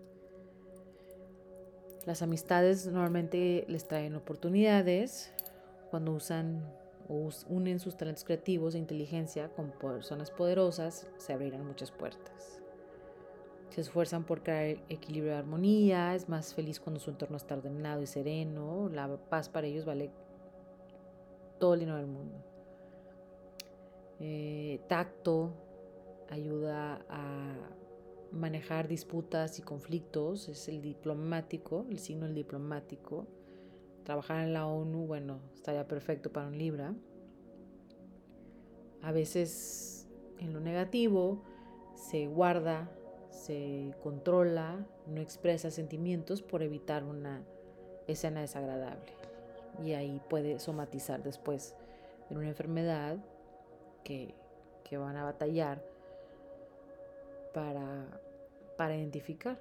Las 2.05 2.23
amistades 2.23 2.87
normalmente 2.89 3.65
les 3.69 3.87
traen 3.87 4.17
oportunidades 4.17 5.33
cuando 5.91 6.13
usan 6.13 6.69
o 7.09 7.29
unen 7.49 7.79
sus 7.79 7.97
talentos 7.97 8.25
creativos 8.25 8.75
e 8.75 8.79
inteligencia 8.79 9.49
con 9.49 9.71
personas 9.71 10.31
poderosas, 10.33 11.07
se 11.19 11.33
abrirán 11.33 11.65
muchas 11.65 11.93
puertas 11.93 12.62
se 13.73 13.81
esfuerzan 13.81 14.25
por 14.25 14.43
crear 14.43 14.77
equilibrio 14.91 15.33
y 15.33 15.37
armonía, 15.37 16.15
es 16.15 16.29
más 16.29 16.53
feliz 16.53 16.79
cuando 16.79 17.01
su 17.01 17.09
entorno 17.09 17.39
está 17.39 17.55
ordenado 17.55 18.03
y 18.03 18.07
sereno, 18.07 18.91
la 18.91 19.17
paz 19.17 19.49
para 19.49 19.67
ellos 19.67 19.87
vale 19.87 20.11
todo 21.59 21.73
el 21.73 21.81
dinero 21.81 21.97
del 21.97 22.07
mundo. 22.07 22.37
Eh, 24.21 24.79
tacto 24.89 25.55
ayuda 26.29 27.05
a 27.09 27.55
manejar 28.31 28.89
disputas 28.89 29.59
y 29.59 29.63
conflictos, 29.63 30.51
es 30.51 30.69
el 30.69 30.83
diplomático, 30.83 31.87
el 31.89 31.99
signo 31.99 32.27
del 32.27 32.35
diplomático. 32.35 33.27
Trabajar 34.05 34.45
en 34.45 34.53
la 34.53 34.67
ONU, 34.67 35.07
bueno, 35.07 35.41
estaría 35.55 35.89
perfecto 35.89 36.31
para 36.31 36.49
un 36.49 36.59
Libra. 36.59 36.95
A 39.01 39.13
veces 39.13 40.09
en 40.39 40.53
lo 40.53 40.61
negativo 40.61 41.43
se 41.95 42.27
guarda 42.27 42.91
se 43.33 43.95
controla, 44.03 44.87
no 45.07 45.21
expresa 45.21 45.71
sentimientos 45.71 46.43
por 46.43 46.63
evitar 46.63 47.03
una 47.03 47.43
escena 48.07 48.43
desagradable. 48.43 49.13
Y 49.83 49.93
ahí 49.93 50.21
puede 50.29 50.61
somatizar 50.61 51.23
después 51.23 51.75
en 52.31 52.37
una 52.37 52.49
enfermedad 52.49 53.17
que, 54.05 54.35
van 54.93 55.17
a 55.17 55.25
batallar 55.25 55.83
para, 57.55 58.21
para 58.77 58.95
identificar. 58.95 59.59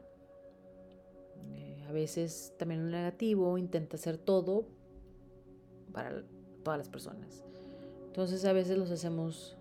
Eh, 1.54 1.86
a 1.88 1.94
veces 1.94 2.54
también 2.58 2.84
lo 2.84 2.98
negativo 2.98 3.58
intenta 3.58 3.96
hacer 3.96 4.18
todo 4.18 4.66
para 5.94 6.22
todas 6.64 6.78
las 6.78 6.90
personas. 6.90 7.46
Entonces 8.08 8.44
a 8.44 8.52
veces 8.52 8.78
los 8.78 8.92
hacemos 8.92 9.56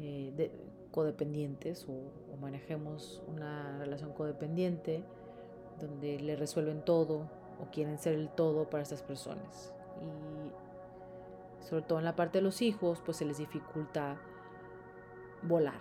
eh, 0.00 0.50
codependientes 0.90 1.86
o, 1.88 2.36
manejemos 2.40 3.22
una 3.28 3.76
relación 3.78 4.14
codependiente 4.14 5.04
donde 5.78 6.18
le 6.18 6.36
resuelven 6.36 6.82
todo 6.82 7.28
o 7.60 7.70
quieren 7.70 7.98
ser 7.98 8.14
el 8.14 8.30
todo 8.30 8.70
para 8.70 8.82
estas 8.82 9.02
personas. 9.02 9.74
Y 10.00 11.64
sobre 11.66 11.82
todo 11.82 11.98
en 11.98 12.06
la 12.06 12.16
parte 12.16 12.38
de 12.38 12.42
los 12.42 12.62
hijos, 12.62 13.02
pues 13.04 13.18
se 13.18 13.26
les 13.26 13.36
dificulta 13.36 14.16
volar. 15.42 15.80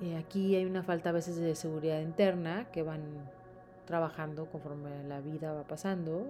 Y 0.00 0.10
eh, 0.10 0.18
aquí 0.18 0.54
hay 0.54 0.64
una 0.64 0.82
falta 0.82 1.10
a 1.10 1.12
veces 1.12 1.36
de 1.36 1.54
seguridad 1.54 2.00
interna 2.00 2.70
que 2.70 2.82
van 2.82 3.02
trabajando 3.86 4.46
conforme 4.46 5.02
la 5.04 5.20
vida 5.20 5.52
va 5.52 5.64
pasando 5.64 6.26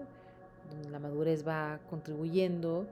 donde 0.71 0.91
la 0.91 0.99
madurez 0.99 1.47
va 1.47 1.81
contribuyendo, 1.89 2.87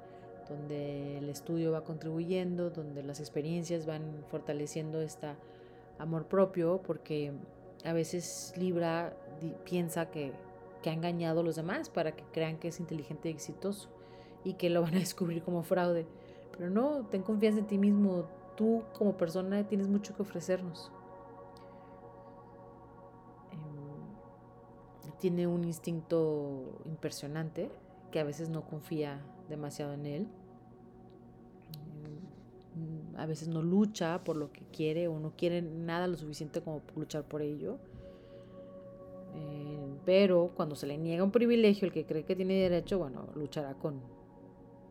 donde 0.48 1.18
el 1.18 1.28
estudio 1.28 1.72
va 1.72 1.84
contribuyendo, 1.84 2.70
donde 2.70 3.02
las 3.02 3.20
experiencias 3.20 3.86
van 3.86 4.02
fortaleciendo 4.28 5.00
este 5.00 5.28
amor 5.98 6.26
propio, 6.26 6.80
porque 6.84 7.32
a 7.84 7.92
veces 7.92 8.52
Libra 8.56 9.14
piensa 9.64 10.10
que, 10.10 10.32
que 10.82 10.90
ha 10.90 10.92
engañado 10.92 11.40
a 11.40 11.42
los 11.42 11.56
demás 11.56 11.88
para 11.88 12.12
que 12.12 12.24
crean 12.32 12.58
que 12.58 12.68
es 12.68 12.80
inteligente 12.80 13.28
y 13.28 13.32
exitoso 13.32 13.88
y 14.44 14.54
que 14.54 14.70
lo 14.70 14.82
van 14.82 14.94
a 14.94 14.98
descubrir 14.98 15.42
como 15.42 15.62
fraude. 15.62 16.06
Pero 16.56 16.70
no, 16.70 17.06
ten 17.06 17.22
confianza 17.22 17.60
en 17.60 17.66
ti 17.66 17.78
mismo, 17.78 18.24
tú 18.56 18.82
como 18.98 19.16
persona 19.16 19.66
tienes 19.66 19.88
mucho 19.88 20.14
que 20.14 20.22
ofrecernos. 20.22 20.90
Tiene 25.20 25.46
un 25.46 25.64
instinto 25.64 26.80
impresionante 26.86 27.70
que 28.10 28.18
a 28.18 28.24
veces 28.24 28.48
no 28.48 28.64
confía 28.66 29.20
demasiado 29.48 29.92
en 29.92 30.06
él. 30.06 30.26
Mm, 32.74 33.16
a 33.16 33.26
veces 33.26 33.48
no 33.48 33.62
lucha 33.62 34.24
por 34.24 34.36
lo 34.36 34.50
que 34.50 34.62
quiere 34.72 35.06
o 35.08 35.18
no 35.20 35.32
quiere 35.36 35.62
nada 35.62 36.08
lo 36.08 36.16
suficiente 36.16 36.62
como 36.62 36.82
luchar 36.96 37.24
por 37.24 37.42
ello. 37.42 37.78
Eh, 39.34 39.94
pero 40.04 40.50
cuando 40.56 40.74
se 40.74 40.86
le 40.86 40.98
niega 40.98 41.22
un 41.22 41.30
privilegio, 41.30 41.86
el 41.86 41.92
que 41.92 42.06
cree 42.06 42.24
que 42.24 42.34
tiene 42.34 42.54
derecho, 42.54 42.98
bueno, 42.98 43.28
luchará 43.34 43.74
con 43.74 44.00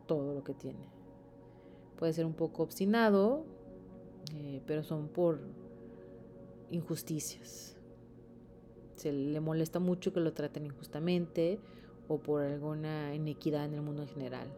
todo 0.06 0.32
lo 0.32 0.44
que 0.44 0.54
tiene. 0.54 0.88
Puede 1.98 2.12
ser 2.12 2.24
un 2.24 2.34
poco 2.34 2.62
obstinado, 2.62 3.44
eh, 4.32 4.62
pero 4.64 4.82
son 4.82 5.08
por 5.08 5.40
injusticias 6.70 7.79
se 9.00 9.12
le 9.12 9.40
molesta 9.40 9.78
mucho 9.78 10.12
que 10.12 10.20
lo 10.20 10.34
traten 10.34 10.66
injustamente 10.66 11.58
o 12.06 12.18
por 12.18 12.42
alguna 12.42 13.14
inequidad 13.14 13.64
en 13.64 13.74
el 13.74 13.82
mundo 13.82 14.02
en 14.02 14.08
general. 14.08 14.48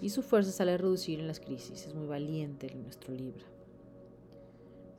Y 0.00 0.08
su 0.08 0.22
fuerza 0.22 0.50
sale 0.50 0.72
a 0.72 0.78
reducir 0.78 1.20
en 1.20 1.26
las 1.26 1.38
crisis, 1.38 1.86
es 1.86 1.94
muy 1.94 2.06
valiente 2.06 2.72
en 2.72 2.82
nuestro 2.82 3.12
libro. 3.12 3.44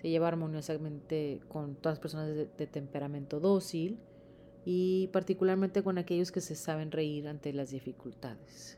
Se 0.01 0.09
lleva 0.09 0.27
armoniosamente 0.27 1.41
con 1.47 1.75
todas 1.75 1.97
las 1.97 1.99
personas 1.99 2.35
de 2.35 2.67
temperamento 2.67 3.39
dócil 3.39 3.97
y 4.65 5.07
particularmente 5.07 5.81
con 5.81 5.97
aquellos 5.97 6.31
que 6.31 6.41
se 6.41 6.55
saben 6.55 6.91
reír 6.91 7.27
ante 7.27 7.53
las 7.53 7.71
dificultades. 7.71 8.77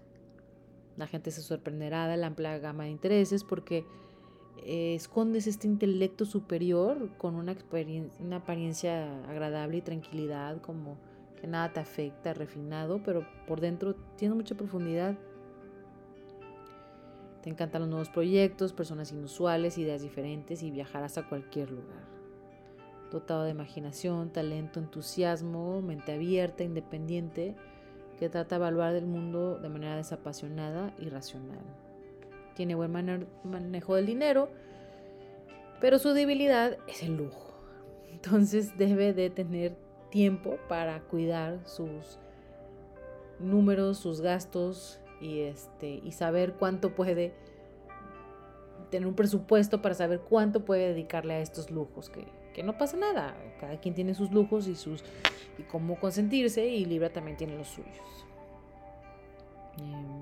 La 0.96 1.08
gente 1.08 1.32
se 1.32 1.41
sorprenderá 1.41 2.08
de 2.08 2.15
la 2.15 2.27
amplia 2.27 2.58
gama 2.60 2.86
de 2.86 2.91
intereses 2.91 3.44
porque 3.44 3.86
eh, 4.63 4.95
escondes 4.95 5.47
este 5.47 5.67
intelecto 5.67 6.25
superior 6.25 7.09
con 7.17 7.35
una, 7.35 7.55
apariencia 8.35 9.24
agradable 9.27 9.77
y 9.77 9.81
tranquilidad, 9.81 10.62
como 10.62 10.97
que 11.39 11.47
nada 11.47 11.74
te 11.74 11.79
afecta, 11.79 12.33
refinado, 12.33 13.01
pero 13.03 13.27
por 13.47 13.62
dentro 13.62 13.95
tiene 14.17 14.35
mucha 14.35 14.55
profundidad. 14.55 15.15
Te 17.43 17.50
encantan 17.50 17.81
los 17.81 17.89
nuevos 17.89 18.09
proyectos, 18.09 18.74
personas 18.74 19.12
inusuales, 19.12 19.77
ideas 19.77 20.01
diferentes 20.01 20.63
y 20.63 20.71
viajarás 20.71 21.17
a 21.17 21.27
cualquier 21.27 21.69
lugar. 21.69 22.05
Dotado 23.12 23.43
de 23.43 23.51
imaginación, 23.51 24.31
talento, 24.31 24.79
entusiasmo, 24.79 25.81
mente 25.81 26.13
abierta, 26.13 26.63
independiente, 26.63 27.55
que 28.17 28.29
trata 28.29 28.55
de 28.55 28.62
evaluar 28.62 28.95
el 28.95 29.05
mundo 29.05 29.59
de 29.59 29.69
manera 29.69 29.95
desapasionada 29.95 30.95
y 30.97 31.09
racional 31.09 31.84
tiene 32.55 32.75
buen 32.75 32.91
manejo 33.43 33.95
del 33.95 34.05
dinero, 34.05 34.50
pero 35.79 36.00
su 36.00 36.13
debilidad 36.13 36.77
es 36.88 37.03
el 37.03 37.17
lujo. 37.17 37.53
Entonces 38.12 38.77
debe 38.77 39.13
de 39.13 39.29
tener 39.29 39.77
tiempo 40.09 40.57
para 40.67 41.01
cuidar 41.01 41.59
sus 41.67 42.17
números, 43.39 43.97
sus 43.97 44.21
gastos 44.21 45.00
y 45.21 45.41
este 45.41 46.01
y 46.03 46.12
saber 46.12 46.53
cuánto 46.53 46.95
puede 46.95 47.33
tener 48.89 49.07
un 49.07 49.15
presupuesto 49.15 49.81
para 49.81 49.95
saber 49.95 50.21
cuánto 50.21 50.63
puede 50.63 50.89
dedicarle 50.89 51.33
a 51.33 51.39
estos 51.39 51.69
lujos 51.71 52.09
que, 52.09 52.25
que 52.53 52.63
no 52.63 52.77
pasa 52.77 52.97
nada. 52.97 53.35
Cada 53.59 53.79
quien 53.79 53.93
tiene 53.93 54.13
sus 54.13 54.31
lujos 54.31 54.67
y 54.67 54.75
sus 54.75 55.03
y 55.57 55.63
cómo 55.63 56.00
consentirse 56.00 56.65
y 56.65 56.85
Libra 56.85 57.12
también 57.12 57.38
tiene 57.38 57.57
los 57.57 57.67
suyos. 57.67 58.25
Em, 59.77 60.14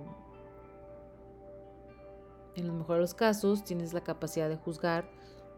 en 2.55 2.67
los 2.67 2.75
mejores 2.75 3.01
los 3.01 3.13
casos 3.13 3.63
tienes 3.63 3.93
la 3.93 4.03
capacidad 4.03 4.49
de 4.49 4.57
juzgar 4.57 5.05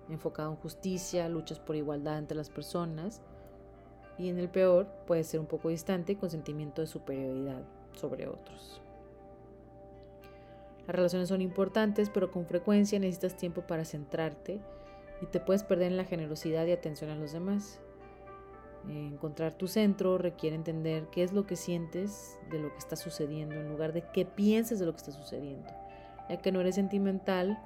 enfocado 0.10 0.52
en 0.52 0.58
justicia, 0.58 1.28
luchas 1.30 1.60
por 1.60 1.75
igualdad 1.75 2.18
entre 2.18 2.38
las 2.38 2.50
personas 2.50 3.22
y 4.18 4.30
en 4.30 4.40
el 4.40 4.50
peor 4.50 4.88
puede 5.08 5.24
ser 5.24 5.40
un 5.40 5.46
poco 5.46 5.70
distante 5.70 6.18
con 6.18 6.30
sentimiento 6.30 6.82
de 6.82 6.88
superioridad 6.88 7.64
sobre 7.94 8.28
otros. 8.28 8.82
Las 10.88 10.96
relaciones 10.96 11.30
son 11.30 11.42
importantes, 11.42 12.10
pero 12.10 12.32
con 12.32 12.46
frecuencia 12.46 13.00
necesitas 13.00 13.36
tiempo 13.36 13.62
para 13.62 13.86
centrarte 13.86 14.62
y 15.22 15.25
te 15.25 15.40
puedes 15.40 15.64
perder 15.64 15.92
en 15.92 15.98
la 15.98 16.06
generosidad 16.06 16.66
y 16.66 16.72
atención 16.72 17.10
a 17.10 17.16
los 17.16 17.32
demás. 17.32 17.80
Encontrar 18.88 19.58
tu 19.58 19.68
centro 19.68 20.20
requiere 20.20 20.56
entender 20.56 21.08
qué 21.12 21.24
es 21.24 21.34
lo 21.34 21.48
que 21.48 21.56
sientes 21.56 22.38
de 22.52 22.60
lo 22.60 22.72
que 22.72 22.78
está 22.78 22.96
sucediendo 22.96 23.56
en 23.56 23.68
lugar 23.68 23.94
de 23.94 24.04
qué 24.14 24.25
pienses 24.25 24.78
de 24.78 24.86
lo 24.86 24.92
que 24.92 24.98
está 24.98 25.12
sucediendo, 25.12 25.72
ya 26.29 26.38
que 26.38 26.51
no 26.51 26.62
eres 26.62 26.75
sentimental 26.75 27.58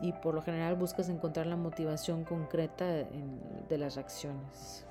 y 0.00 0.12
por 0.12 0.34
lo 0.34 0.42
general 0.42 0.76
buscas 0.76 1.08
encontrar 1.08 1.46
la 1.46 1.56
motivación 1.56 2.24
concreta 2.24 2.86
de 2.86 3.78
las 3.78 3.96
reacciones. 3.96 4.86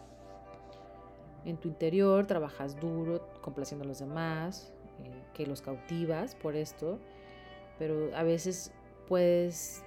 En 1.46 1.58
tu 1.58 1.68
interior 1.68 2.26
trabajas 2.26 2.80
duro, 2.80 3.28
complaciendo 3.42 3.84
a 3.84 3.88
los 3.88 4.00
demás, 4.00 4.72
eh, 5.04 5.12
que 5.34 5.46
los 5.46 5.62
cautivas 5.62 6.36
por 6.36 6.56
esto, 6.56 7.00
pero 7.78 8.16
a 8.16 8.24
veces 8.24 8.72
puedes 9.08 9.84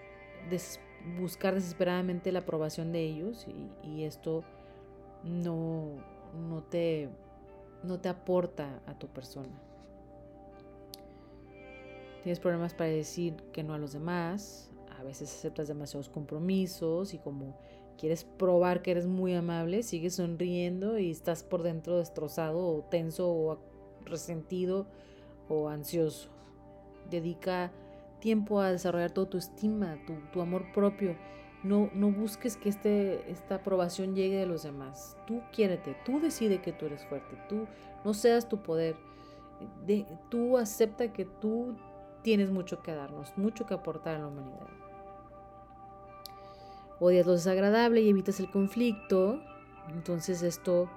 buscar 1.18 1.54
desesperadamente 1.54 2.30
la 2.32 2.40
aprobación 2.40 2.92
de 2.92 3.00
ellos 3.00 3.46
y, 3.82 4.04
esto 4.04 4.44
no, 5.25 5.92
no, 6.48 6.62
te, 6.62 7.08
no 7.82 7.98
te 8.00 8.08
aporta 8.08 8.80
a 8.86 8.98
tu 8.98 9.08
persona. 9.08 9.65
Tienes 12.26 12.40
problemas 12.40 12.75
para 12.75 12.90
decir 12.90 13.37
que 13.52 13.62
no 13.62 13.73
a 13.73 13.78
los 13.78 13.92
demás, 13.92 14.68
a 14.99 15.04
veces 15.04 15.33
aceptas 15.33 15.68
demasiados 15.68 16.09
compromisos 16.09 17.14
y 17.14 17.18
como 17.18 17.56
quieres 17.97 18.25
probar 18.25 18.83
que 18.83 18.90
eres 18.90 19.06
muy 19.06 19.33
amable, 19.33 19.85
sigues 19.85 20.16
sonriendo 20.16 20.99
y 20.99 21.12
estás 21.12 21.45
por 21.45 21.62
dentro 21.62 21.99
destrozado 21.99 22.66
o 22.66 22.83
tenso 22.83 23.30
o 23.30 23.61
resentido 24.04 24.88
o 25.49 25.68
ansioso. 25.68 26.28
Dedica 27.09 27.71
tiempo 28.18 28.59
a 28.61 28.73
desarrollar 28.73 29.12
toda 29.12 29.30
tu 29.30 29.38
estima, 29.38 29.97
tu, 30.33 30.40
amor 30.40 30.73
propio. 30.73 31.16
No, 31.62 31.90
no 31.95 32.11
busques 32.11 32.56
que 32.56 32.71
este, 32.71 33.30
esta 33.30 33.54
aprobación 33.54 34.16
llegue 34.16 34.38
de 34.38 34.47
los 34.47 34.64
demás. 34.64 35.16
Tú 35.28 35.42
quiérete, 35.52 35.97
tú 36.04 36.18
decide 36.18 36.61
que 36.61 36.73
tú 36.73 36.87
eres 36.87 37.04
fuerte, 37.04 37.38
tú 37.49 37.68
no 38.04 38.14
seas 38.14 38.49
tu 38.49 38.64
poder. 38.64 38.97
De, 39.87 40.04
tú 40.28 40.59
acepta 40.59 41.12
que 41.12 41.25
tú 41.25 41.76
tienes 42.26 42.50
mucho 42.50 42.83
que 42.83 42.92
darnos, 42.92 43.38
mucho 43.38 43.66
que 43.66 43.75
aportar 43.75 44.16
a 44.16 44.18
la 44.18 44.26
humanidad 44.26 44.66
odias 46.99 47.25
lo 47.25 47.35
desagradable 47.35 48.00
y 48.00 48.09
evitas 48.09 48.40
el 48.40 48.50
conflicto, 48.50 49.40
entonces 49.90 50.42
esto 50.42 50.88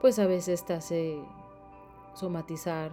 pues 0.00 0.18
a 0.18 0.26
veces 0.26 0.64
te 0.64 0.72
hace 0.72 1.22
somatizar 2.14 2.90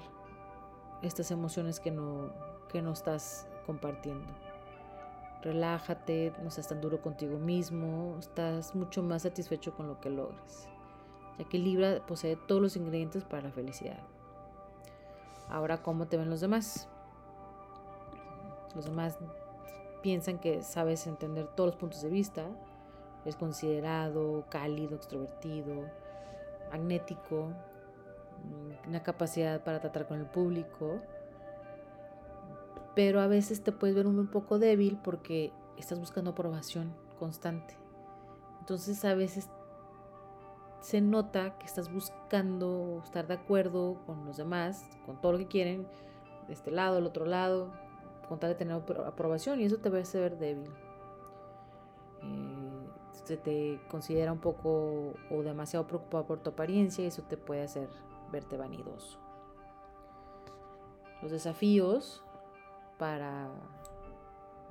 estas 1.02 1.32
emociones 1.32 1.80
que 1.80 1.90
no, 1.90 2.34
que 2.68 2.82
no 2.82 2.92
estás 2.92 3.48
compartiendo. 3.66 4.28
Relájate, 5.42 6.34
no 6.44 6.50
seas 6.50 6.68
tan 6.68 6.82
duro 6.82 7.02
contigo 7.02 7.38
mismo, 7.38 8.18
estás 8.20 8.76
mucho 8.76 9.02
más 9.04 9.22
satisfecho 9.22 9.74
con 9.74 9.88
lo 9.88 10.02
que 10.02 10.10
logras, 10.10 10.68
ya 11.40 11.46
que 11.46 11.60
Libra 11.60 12.06
posee 12.06 12.36
todos 12.36 12.62
los 12.62 12.76
ingredientes 12.76 13.24
para 13.24 13.44
la 13.44 13.52
felicidad. 13.52 14.04
Ahora, 15.48 15.82
¿cómo 15.82 16.08
te 16.08 16.18
ven 16.18 16.30
los 16.30 16.42
demás? 16.42 16.90
Los 18.76 18.86
demás 18.86 19.18
piensan 20.02 20.40
que 20.40 20.62
sabes 20.64 21.08
entender 21.08 21.48
todos 21.48 21.68
los 21.68 21.76
puntos 21.76 22.02
de 22.02 22.10
vista, 22.10 22.46
es 23.26 23.36
considerado, 23.36 24.46
cálido, 24.50 24.96
extrovertido, 24.96 25.86
magnético, 26.72 27.54
una 28.88 29.02
capacidad 29.04 29.64
para 29.64 29.80
tratar 29.80 30.08
con 30.08 30.20
el 30.20 30.26
público, 30.26 31.00
pero 32.96 33.22
a 33.22 33.28
veces 33.28 33.64
te 33.64 33.72
puedes 33.72 33.96
ver 33.96 34.08
un 34.08 34.28
poco 34.28 34.60
débil 34.60 35.00
porque 35.04 35.52
estás 35.78 36.00
buscando 36.00 36.32
aprobación 36.32 36.94
constante. 37.18 37.76
Entonces 38.60 39.04
a 39.06 39.16
veces 39.16 39.50
se 40.82 41.00
nota 41.00 41.58
que 41.58 41.66
estás 41.66 41.92
buscando 41.92 43.02
estar 43.04 43.26
de 43.28 43.36
acuerdo 43.36 43.98
con 44.06 44.26
los 44.26 44.38
demás, 44.38 44.86
con 45.06 45.20
todo 45.22 45.32
lo 45.34 45.38
que 45.38 45.48
quieren, 45.48 45.88
de 46.48 46.54
este 46.54 46.72
lado, 46.72 46.96
del 46.96 47.06
otro 47.06 47.26
lado, 47.26 47.72
con 48.40 48.50
de 48.50 48.56
tener 48.56 48.82
aprobación 49.06 49.60
y 49.60 49.66
eso 49.66 49.78
te 49.78 49.90
va 49.90 49.98
a 49.98 50.02
hacer 50.02 50.38
débil. 50.38 50.70
Eh, 52.22 52.88
se 53.26 53.38
te 53.38 53.80
considera 53.90 54.32
un 54.32 54.40
poco 54.40 55.14
o 55.30 55.44
demasiado 55.44 55.88
preocupado 55.88 56.26
por 56.26 56.40
tu 56.40 56.50
apariencia 56.50 57.04
y 57.04 57.08
eso 57.08 57.24
te 57.24 57.38
puede 57.38 57.64
hacer 57.64 57.90
verte 58.32 58.58
vanidoso. 58.58 59.20
Los 61.22 61.32
desafíos 61.32 62.24
para 62.98 63.50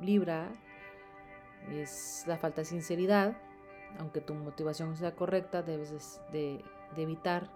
Libra 0.00 0.52
es 1.70 2.24
la 2.26 2.36
falta 2.36 2.62
de 2.62 2.64
sinceridad. 2.66 3.36
Aunque 3.98 4.20
tu 4.20 4.34
motivación 4.34 4.96
sea 4.96 5.14
correcta, 5.14 5.62
debes 5.62 6.20
de, 6.32 6.64
de 6.94 7.02
evitar 7.02 7.50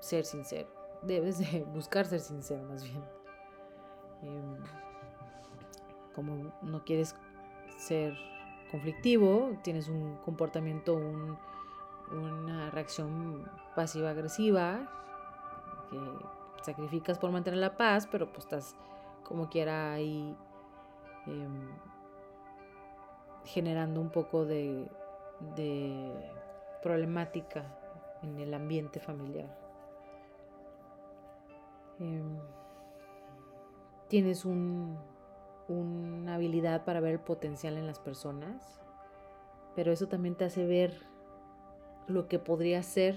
ser 0.00 0.24
sincero. 0.24 0.68
Debes 1.02 1.38
de 1.38 1.64
buscar 1.64 2.06
ser 2.06 2.20
sincero 2.20 2.62
más 2.64 2.82
bien. 2.82 3.13
Em, 4.24 4.56
como 6.14 6.52
no 6.62 6.84
quieres 6.84 7.16
ser 7.76 8.16
conflictivo, 8.70 9.56
tienes 9.62 9.88
un 9.88 10.16
comportamiento, 10.24 10.94
una 12.10 12.70
reacción 12.70 13.48
pasiva-agresiva, 13.74 14.88
que 15.90 15.98
sacrificas 16.62 17.18
por 17.18 17.30
mantener 17.30 17.60
la 17.60 17.76
paz, 17.76 18.08
pero 18.10 18.32
pues 18.32 18.44
estás 18.44 18.76
como 19.22 19.48
quiera 19.48 19.92
ahí 19.92 20.36
em, 21.26 21.68
generando 23.44 24.00
un 24.00 24.10
poco 24.10 24.44
de, 24.44 24.88
problemática 26.82 27.64
en 28.22 28.38
el 28.38 28.52
ambiente 28.54 29.00
familiar. 29.00 29.48
Em, 31.98 32.38
tienes 34.14 34.44
una 34.44 34.96
habilidad 36.36 36.84
para 36.84 37.00
ver 37.00 37.14
el 37.14 37.18
potencial 37.18 37.76
en 37.76 37.88
las 37.88 37.98
personas, 37.98 38.80
pero 39.74 39.90
eso 39.90 40.06
también 40.06 40.36
te 40.36 40.44
hace 40.44 40.64
ver 40.64 40.94
lo 42.06 42.28
que 42.28 42.38
podría 42.38 42.80
ser 42.84 43.16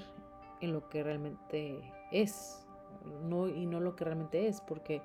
en 0.59 0.73
lo 0.73 0.89
que 0.89 1.03
realmente 1.03 1.83
es, 2.11 2.65
no, 3.29 3.47
y 3.47 3.67
no 3.67 3.79
lo 3.79 3.95
que 3.95 4.05
realmente 4.05 4.47
es, 4.47 4.59
porque 4.59 5.03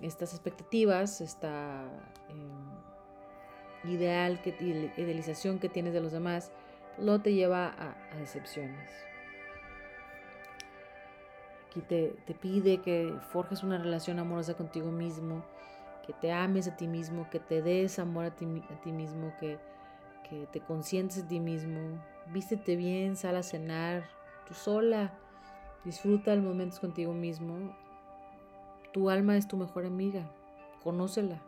estas 0.00 0.32
expectativas, 0.32 1.20
esta 1.20 1.84
em, 2.30 3.92
idealización 3.92 5.58
que 5.58 5.68
tienes 5.68 5.92
de 5.92 6.00
los 6.00 6.12
demás, 6.12 6.50
no 6.96 7.20
te 7.20 7.34
lleva 7.34 7.74
a 7.76 8.16
decepciones 8.16 8.90
te, 11.80 12.16
pide 12.40 12.80
que 12.80 13.12
forjes 13.32 13.62
una 13.62 13.78
relación 13.78 14.18
amorosa 14.18 14.54
contigo 14.54 14.90
mismo, 14.90 15.44
que 16.06 16.12
te 16.12 16.32
ames 16.32 16.68
a 16.68 16.76
ti 16.76 16.86
mismo, 16.86 17.28
que 17.30 17.40
te 17.40 17.62
des 17.62 17.98
amor 17.98 18.26
a 18.26 18.34
ti, 18.34 18.46
mismo, 18.46 19.32
que, 19.40 19.58
que 20.28 20.46
te 20.52 20.60
consientes 20.60 21.22
de 21.22 21.28
ti 21.28 21.40
mismo. 21.40 22.00
Vístete 22.32 22.76
bien, 22.76 23.16
sal 23.16 23.36
a 23.36 23.42
cenar, 23.42 24.04
tú 24.46 24.54
sola. 24.54 25.12
Disfruta 25.84 26.32
el 26.32 26.42
momentos 26.42 26.80
contigo 26.80 27.12
mismo. 27.12 27.76
Tu 28.92 29.10
alma 29.10 29.36
es 29.36 29.48
tu 29.48 29.56
mejor 29.56 29.84
amiga. 29.84 30.30
Conócela. 30.82 31.42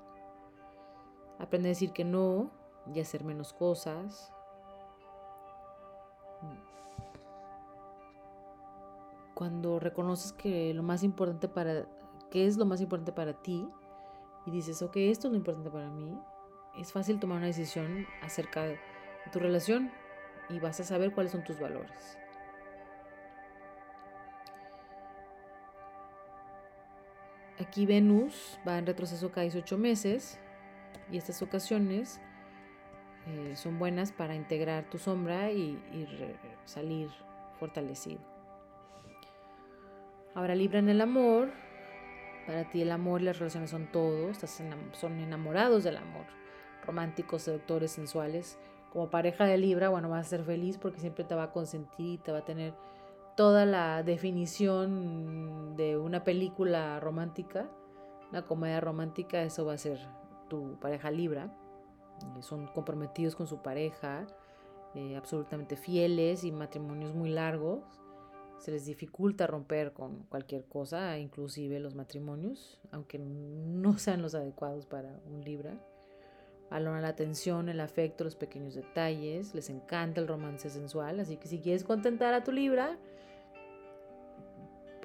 Aprende 1.39 1.69
a 1.69 1.71
decir 1.71 1.93
que 1.93 2.05
no 2.05 2.51
y 2.93 2.99
a 2.99 3.03
hacer 3.03 3.25
menos 3.25 3.53
cosas. 3.53 4.33
Cuando 9.37 9.79
reconoces 9.79 10.33
que 10.33 10.72
lo 10.72 10.83
más 10.83 11.03
importante 11.03 11.46
para, 11.46 11.85
qué 12.31 12.46
es 12.46 12.57
lo 12.57 12.64
más 12.64 12.81
importante 12.81 13.12
para 13.12 13.35
ti 13.35 13.68
y 14.46 14.51
dices, 14.51 14.81
ok, 14.81 14.96
esto 14.96 15.29
es 15.29 15.33
lo 15.33 15.37
importante 15.37 15.70
para 15.70 15.90
mí, 15.90 16.18
es 16.79 16.90
fácil 16.90 17.20
tomar 17.20 17.37
una 17.37 17.46
decisión 17.46 18.07
acerca 18.22 18.64
tu 19.31 19.38
relación 19.38 19.92
y 20.49 20.59
vas 20.59 20.81
a 20.81 20.85
saber 20.85 21.12
cuáles 21.12 21.33
son 21.33 21.44
tus 21.44 21.61
valores. 21.61 22.16
Aquí 27.61 27.85
Venus 27.85 28.59
va 28.66 28.79
en 28.79 28.87
retroceso 28.87 29.31
cada 29.33 29.42
18 29.42 29.77
meses 29.77 30.40
y 31.12 31.18
estas 31.18 31.42
ocasiones 31.42 32.22
eh, 33.27 33.55
son 33.55 33.79
buenas 33.79 34.12
para 34.12 34.35
integrar 34.35 34.88
tu 34.88 34.96
sombra 34.96 35.53
y, 35.53 35.79
salir 36.64 37.11
fortalecido. 37.61 38.36
Ahora 40.37 40.55
Libra 40.55 40.81
en 40.81 40.90
el 40.90 41.01
amor. 41.01 41.49
Para 42.46 42.68
ti 42.68 42.83
el 42.83 42.92
amor 42.92 43.22
y 43.22 43.25
las 43.25 43.38
relaciones 43.38 43.70
son 43.70 43.90
todo. 43.90 44.29
Estás 44.29 44.62
son 44.92 45.18
enamorados 45.18 45.83
del 45.83 45.96
amor. 45.96 46.27
Románticos, 46.85 47.42
seductores, 47.42 47.92
sensuales. 47.92 48.59
Como 48.92 49.09
pareja 49.09 49.46
de 49.46 49.57
Libra, 49.57 49.88
bueno, 49.88 50.11
vas 50.11 50.27
a 50.27 50.29
ser 50.29 50.44
feliz 50.44 50.77
porque 50.77 51.01
siempre 51.01 51.25
te 51.25 51.35
va 51.35 51.44
a 51.44 51.53
consentir 51.53 52.07
y 52.07 52.18
te 52.18 52.33
va 52.33 52.38
a 52.38 52.44
tener 52.44 52.75
toda 53.35 53.64
la 53.64 54.03
definición 54.03 55.75
de 55.75 55.96
una 55.96 56.22
película 56.22 57.01
romántica, 57.01 57.70
una 58.31 58.44
comedia 58.44 58.81
romántica, 58.81 59.42
eso 59.42 59.64
va 59.64 59.72
a 59.72 59.79
ser 59.79 59.99
tu 60.49 60.79
pareja 60.81 61.11
Libra. 61.11 61.51
Eh, 62.37 62.42
son 62.42 62.66
comprometidos 62.66 63.37
con 63.37 63.46
su 63.46 63.62
pareja, 63.62 64.27
eh, 64.94 65.16
absolutamente 65.16 65.77
fieles 65.77 66.44
y 66.44 66.53
matrimonios 66.53 67.14
muy 67.14 67.31
largos. 67.31 67.81
Se 68.59 68.71
les 68.71 68.87
dificulta 68.87 69.47
romper 69.47 69.92
con 69.92 70.25
cualquier 70.25 70.64
cosa, 70.64 71.19
inclusive 71.19 71.79
los 71.79 71.95
matrimonios, 71.95 72.81
aunque 72.90 73.19
no 73.19 73.99
sean 73.99 74.23
los 74.23 74.35
adecuados 74.35 74.87
para 74.87 75.21
un 75.31 75.42
Libra. 75.42 75.75
Valoran 76.71 77.03
la 77.03 77.09
atención, 77.09 77.69
el 77.69 77.81
afecto, 77.81 78.25
los 78.25 78.35
pequeños 78.35 78.75
detalles, 78.75 79.55
les 79.55 79.71
encanta 79.71 80.21
el 80.21 80.27
romance 80.27 80.69
sensual, 80.69 81.21
así 81.21 81.37
que 81.37 81.47
si 81.47 81.61
quieres 81.61 81.85
contentar 81.85 82.35
a 82.35 82.42
tu 82.42 82.51
Libra, 82.51 82.99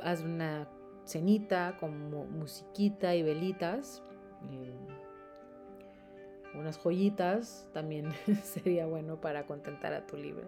haz 0.02 0.22
una 0.22 0.68
cenita 1.06 1.78
con 1.80 2.10
musiquita 2.38 3.16
y 3.16 3.24
velitas. 3.24 4.02
Eh, 4.50 4.76
unas 6.56 6.78
joyitas 6.78 7.70
también 7.74 8.12
sería 8.44 8.86
bueno 8.86 9.22
para 9.22 9.46
contentar 9.46 9.94
a 9.94 10.06
tu 10.06 10.18
Libra. 10.18 10.48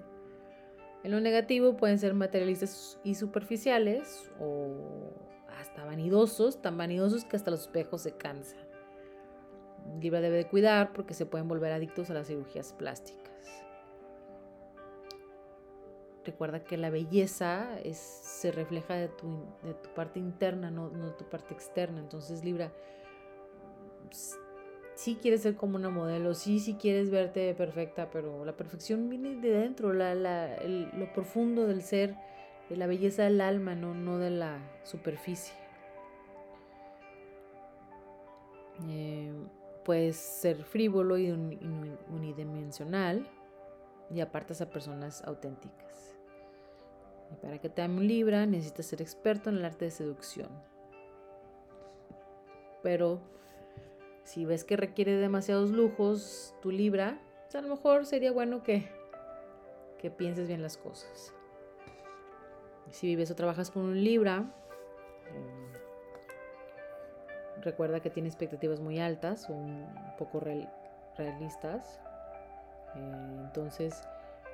En 1.03 1.11
lo 1.11 1.19
negativo 1.19 1.75
pueden 1.75 1.99
ser 1.99 2.13
materialistas 2.13 2.97
y 3.03 3.15
superficiales 3.15 4.31
o 4.39 5.11
hasta 5.59 5.83
vanidosos, 5.83 6.61
tan 6.61 6.77
vanidosos 6.77 7.25
que 7.25 7.35
hasta 7.35 7.51
los 7.51 7.61
espejos 7.61 8.01
se 8.01 8.15
cansan. 8.15 8.65
Libra 9.99 10.21
debe 10.21 10.37
de 10.37 10.47
cuidar 10.47 10.93
porque 10.93 11.13
se 11.13 11.25
pueden 11.25 11.49
volver 11.49 11.73
adictos 11.73 12.09
a 12.09 12.13
las 12.13 12.27
cirugías 12.27 12.71
plásticas. 12.73 13.23
Recuerda 16.23 16.63
que 16.63 16.77
la 16.77 16.89
belleza 16.89 17.67
se 17.91 18.51
refleja 18.53 18.95
de 18.95 19.09
tu, 19.09 19.45
parte 19.93 20.19
interna, 20.19 20.71
no, 20.71 20.89
de 20.89 21.11
tu 21.11 21.25
parte 21.25 21.53
externa. 21.53 21.99
Entonces, 21.99 22.45
Libra, 22.45 22.71
sí 24.95 25.17
quieres 25.21 25.41
ser 25.41 25.55
como 25.55 25.75
una 25.75 25.89
modelo, 25.89 26.33
sí, 26.33 26.59
sí 26.59 26.75
quieres 26.75 27.09
verte 27.09 27.53
perfecta, 27.55 28.09
pero 28.11 28.45
la 28.45 28.55
perfección 28.55 29.09
viene 29.09 29.35
de 29.35 29.49
dentro, 29.49 29.93
la, 29.93 30.15
la, 30.15 30.57
lo 30.63 31.11
profundo 31.13 31.67
del 31.67 31.81
ser, 31.81 32.15
de 32.69 32.77
la 32.77 32.87
belleza 32.87 33.23
del 33.23 33.41
alma, 33.41 33.75
no, 33.75 33.93
no 33.93 34.17
de 34.17 34.29
la 34.29 34.59
superficie. 34.83 35.53
Eh, 38.87 39.31
puedes 39.83 40.17
ser 40.17 40.63
frívolo 40.63 41.17
y 41.17 41.31
unidimensional 41.31 43.27
y 44.09 44.21
apartas 44.21 44.61
a 44.61 44.69
personas 44.69 45.23
auténticas. 45.23 46.15
Y 47.31 47.35
para 47.35 47.59
que 47.59 47.69
te 47.69 47.81
ame 47.81 47.97
un 47.97 48.07
Libra 48.07 48.45
necesitas 48.45 48.85
ser 48.85 49.01
experto 49.01 49.49
en 49.49 49.57
el 49.57 49.65
arte 49.65 49.85
de 49.85 49.91
seducción. 49.91 50.49
Pero 52.81 53.21
si 54.33 54.45
ves 54.45 54.63
que 54.63 54.75
requiere 54.75 55.15
demasiados 55.15 55.69
lujos 55.69 56.55
tu 56.59 56.71
Libra, 56.71 57.19
pues 57.43 57.53
a 57.53 57.61
lo 57.61 57.67
mejor 57.67 58.07
sería 58.07 58.31
bueno 58.31 58.63
que, 58.63 58.89
que 59.99 60.09
pienses 60.09 60.47
bien 60.47 60.63
las 60.63 60.75
cosas. 60.75 61.31
Si 62.89 63.05
vives 63.05 63.29
o 63.29 63.35
trabajas 63.35 63.69
con 63.69 63.83
un 63.83 64.03
Libra, 64.03 64.51
eh, 65.27 65.77
recuerda 67.61 67.99
que 67.99 68.09
tiene 68.09 68.27
expectativas 68.27 68.79
muy 68.79 68.99
altas 68.99 69.47
o 69.51 69.53
un 69.53 69.85
poco 70.17 70.39
realistas. 70.39 72.01
Eh, 72.95 73.37
entonces, 73.43 74.01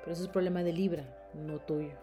pero 0.00 0.12
eso 0.12 0.24
es 0.24 0.28
problema 0.28 0.62
de 0.62 0.74
Libra, 0.74 1.04
no 1.32 1.58
tuyo 1.58 1.96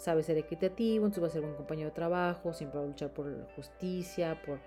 sabe 0.00 0.22
ser 0.22 0.38
equitativo, 0.38 1.04
entonces 1.04 1.22
va 1.22 1.26
a 1.26 1.30
ser 1.30 1.42
buen 1.42 1.54
compañero 1.54 1.90
de 1.90 1.94
trabajo, 1.94 2.54
siempre 2.54 2.78
va 2.78 2.84
a 2.86 2.88
luchar 2.88 3.10
por 3.10 3.26
la 3.26 3.44
justicia, 3.54 4.40
por 4.46 4.58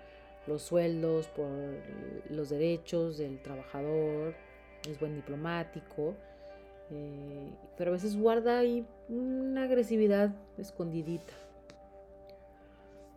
los 0.46 0.62
sueldos, 0.62 1.28
por 1.28 1.48
los 2.30 2.50
derechos 2.50 3.18
del 3.18 3.40
trabajador, 3.42 4.34
es 4.88 4.98
buen 5.00 5.14
diplomático, 5.14 6.14
eh, 6.90 7.50
pero 7.76 7.90
a 7.90 7.94
veces 7.94 8.16
guarda 8.16 8.58
ahí 8.58 8.86
una 9.08 9.64
agresividad 9.64 10.30
escondidita. 10.58 11.32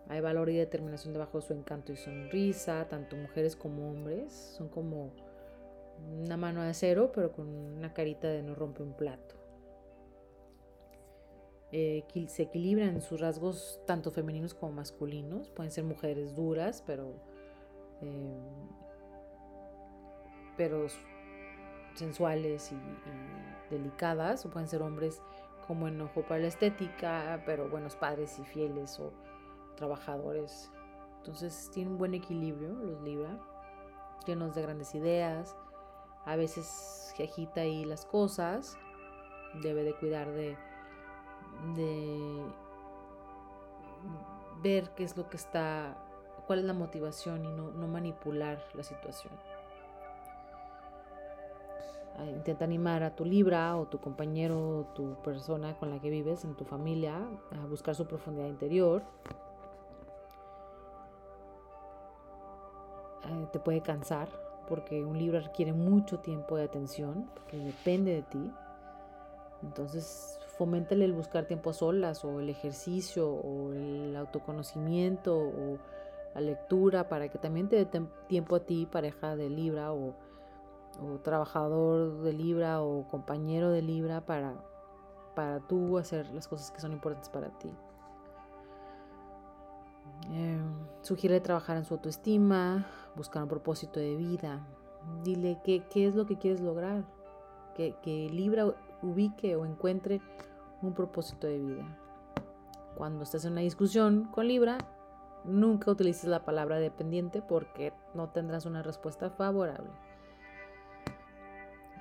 Hay 0.09 0.21
valor 0.21 0.49
y 0.49 0.55
determinación 0.55 1.13
debajo 1.13 1.39
de 1.39 1.47
su 1.47 1.53
encanto 1.53 1.91
y 1.91 1.97
sonrisa, 1.97 2.87
tanto 2.87 3.17
mujeres 3.17 3.57
como 3.57 3.89
hombres, 3.89 4.31
son 4.57 4.69
como 4.69 5.11
una 6.21 6.37
mano 6.37 6.61
de 6.63 6.69
acero, 6.69 7.11
pero 7.11 7.31
con 7.31 7.47
una 7.47 7.93
carita 7.93 8.29
de 8.29 8.41
no 8.41 8.55
rompe 8.55 8.83
un 8.83 8.93
plato. 8.93 9.36
Eh, 11.71 12.05
se 12.27 12.43
equilibran 12.43 13.01
sus 13.01 13.19
rasgos 13.19 13.81
tanto 13.85 14.11
femeninos 14.11 14.53
como 14.53 14.71
masculinos. 14.71 15.49
Pueden 15.49 15.71
ser 15.71 15.83
mujeres 15.83 16.35
duras, 16.35 16.83
pero, 16.85 17.13
eh, 18.01 18.39
pero 20.55 20.87
sensuales 21.95 22.71
y, 22.71 22.79
delicadas, 23.69 24.45
o 24.45 24.49
pueden 24.49 24.67
ser 24.67 24.81
hombres 24.81 25.21
como 25.67 25.87
enojo 25.87 26.21
para 26.21 26.41
la 26.41 26.47
estética, 26.47 27.43
pero 27.45 27.69
buenos 27.69 27.95
padres 27.95 28.39
y 28.39 28.43
fieles 28.43 28.99
o 28.99 29.11
trabajadores. 29.75 30.71
Entonces 31.17 31.69
tienen 31.73 31.93
un 31.93 31.97
buen 31.97 32.13
equilibrio 32.13 32.69
los 32.69 33.01
Libra, 33.01 33.37
llenos 34.25 34.55
de 34.55 34.61
grandes 34.61 34.95
ideas, 34.95 35.55
a 36.25 36.35
veces 36.37 36.65
se 36.65 37.23
agita 37.23 37.61
ahí 37.61 37.83
las 37.83 38.05
cosas, 38.05 38.77
debe 39.61 39.83
de 39.83 39.93
cuidar 39.95 40.31
de 40.31 40.57
de 41.75 42.41
ver 44.61 44.89
qué 44.95 45.03
es 45.03 45.15
lo 45.17 45.29
que 45.29 45.37
está, 45.37 45.95
cuál 46.45 46.59
es 46.59 46.65
la 46.65 46.73
motivación 46.73 47.45
y 47.45 47.49
no, 47.49 47.71
manipular 47.87 48.63
la 48.73 48.83
situación. 48.83 49.33
Ah, 52.17 52.25
intenta 52.25 52.65
animar 52.65 53.03
a 53.03 53.15
tu 53.15 53.25
Libra 53.25 53.77
o 53.77 53.85
tu 53.85 53.99
compañero 53.99 54.79
o 54.79 54.83
tu 54.95 55.15
persona 55.21 55.77
con 55.77 55.91
la 55.91 55.99
que 55.99 56.09
vives 56.09 56.43
en 56.45 56.55
tu 56.55 56.65
familia 56.65 57.15
a 57.51 57.65
buscar 57.67 57.93
su 57.93 58.07
profundidad 58.07 58.47
interior. 58.47 59.03
Ah, 63.23 63.49
te 63.51 63.59
puede 63.59 63.81
cansar 63.81 64.29
porque 64.67 65.03
un 65.03 65.17
Libra 65.17 65.39
requiere 65.39 65.73
mucho 65.73 66.19
tiempo 66.19 66.57
de 66.57 66.63
atención, 66.63 67.29
porque 67.33 67.57
depende 67.57 68.15
de 68.15 68.21
ti. 68.23 68.51
Entonces, 69.63 70.39
foméntale 70.57 71.05
el 71.05 71.13
buscar 71.13 71.45
tiempo 71.45 71.69
a 71.69 71.73
solas 71.73 72.25
o 72.25 72.39
el 72.39 72.49
ejercicio 72.49 73.29
o 73.29 73.73
el 73.73 74.15
autoconocimiento 74.15 75.37
o 75.37 75.77
la 76.33 76.41
lectura 76.41 77.07
para 77.07 77.29
que 77.29 77.37
también 77.37 77.69
te 77.69 77.85
dé 77.85 78.01
tiempo 78.27 78.55
a 78.55 78.59
ti, 78.61 78.85
pareja 78.85 79.35
de 79.35 79.49
Libra 79.49 79.93
o, 79.93 80.15
trabajador 81.23 82.21
de 82.21 82.33
Libra 82.33 82.81
o 82.81 83.07
compañero 83.07 83.69
de 83.69 83.83
Libra 83.83 84.25
para, 84.25 84.55
para 85.35 85.59
tú 85.59 85.99
hacer 85.99 86.27
las 86.31 86.47
cosas 86.47 86.71
que 86.71 86.79
son 86.79 86.91
importantes 86.91 87.29
para 87.29 87.49
ti. 87.59 87.69
Eh, 90.31 90.59
sugiere 91.01 91.39
trabajar 91.39 91.77
en 91.77 91.85
su 91.85 91.93
autoestima, 91.93 92.87
buscar 93.15 93.43
un 93.43 93.49
propósito 93.49 93.99
de 93.99 94.15
vida. 94.15 94.65
Dile 95.23 95.59
qué, 95.63 95.83
es 95.93 96.15
lo 96.15 96.25
que 96.25 96.37
quieres 96.37 96.61
lograr. 96.61 97.03
Que, 97.75 97.95
que 98.01 98.27
Libra 98.31 98.73
ubique 99.01 99.55
o 99.55 99.65
encuentre 99.65 100.21
un 100.81 100.93
propósito 100.93 101.47
de 101.47 101.59
vida. 101.59 101.97
Cuando 102.95 103.23
estés 103.23 103.45
en 103.45 103.53
una 103.53 103.61
discusión 103.61 104.25
con 104.31 104.47
Libra, 104.47 104.77
nunca 105.43 105.91
utilices 105.91 106.25
la 106.25 106.43
palabra 106.43 106.77
dependiente 106.79 107.41
porque 107.41 107.93
no 108.13 108.29
tendrás 108.29 108.65
una 108.65 108.83
respuesta 108.83 109.29
favorable. 109.29 109.91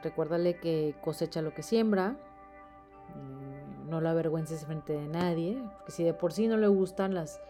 Recuérdale 0.02 0.58
que 0.58 0.94
cosecha 1.02 1.42
lo 1.42 1.52
que 1.54 1.62
siembra, 1.62 2.16
mm, 3.14 3.88
no 3.88 4.00
lo 4.00 4.08
avergüences 4.08 4.64
frente 4.64 4.92
de 4.92 5.08
nadie, 5.08 5.62
porque 5.76 5.92
si 5.92 6.04
de 6.04 6.14
por 6.14 6.32
sí 6.32 6.48
no 6.48 6.56
le 6.56 6.68
gustan 6.68 7.14
las 7.14 7.40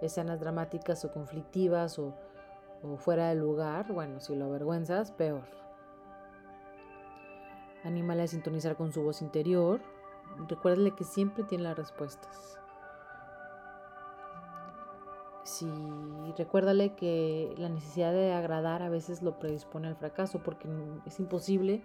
escenas 0.00 0.40
dramáticas 0.40 1.04
o 1.04 1.12
conflictivas 1.12 1.98
o, 1.98 2.14
o 2.82 2.96
fuera 2.96 3.28
de 3.28 3.36
lugar, 3.36 3.92
bueno, 3.92 4.20
si 4.20 4.34
lo 4.34 4.46
avergüenzas, 4.46 5.12
peor. 5.12 5.63
Anímale 7.84 8.22
a 8.22 8.26
sintonizar 8.26 8.76
con 8.76 8.92
su 8.92 9.02
voz 9.02 9.22
interior. 9.22 9.80
Recuérdale 10.48 10.92
que 10.92 11.04
siempre 11.04 11.44
tiene 11.44 11.64
las 11.64 11.76
respuestas. 11.76 12.58
Si 15.44 15.70
recuérdale 16.38 16.94
que 16.94 17.54
la 17.58 17.68
necesidad 17.68 18.12
de 18.12 18.32
agradar 18.32 18.82
a 18.82 18.88
veces 18.88 19.22
lo 19.22 19.38
predispone 19.38 19.88
al 19.88 19.96
fracaso 19.96 20.42
porque 20.42 20.66
es 21.04 21.20
imposible 21.20 21.82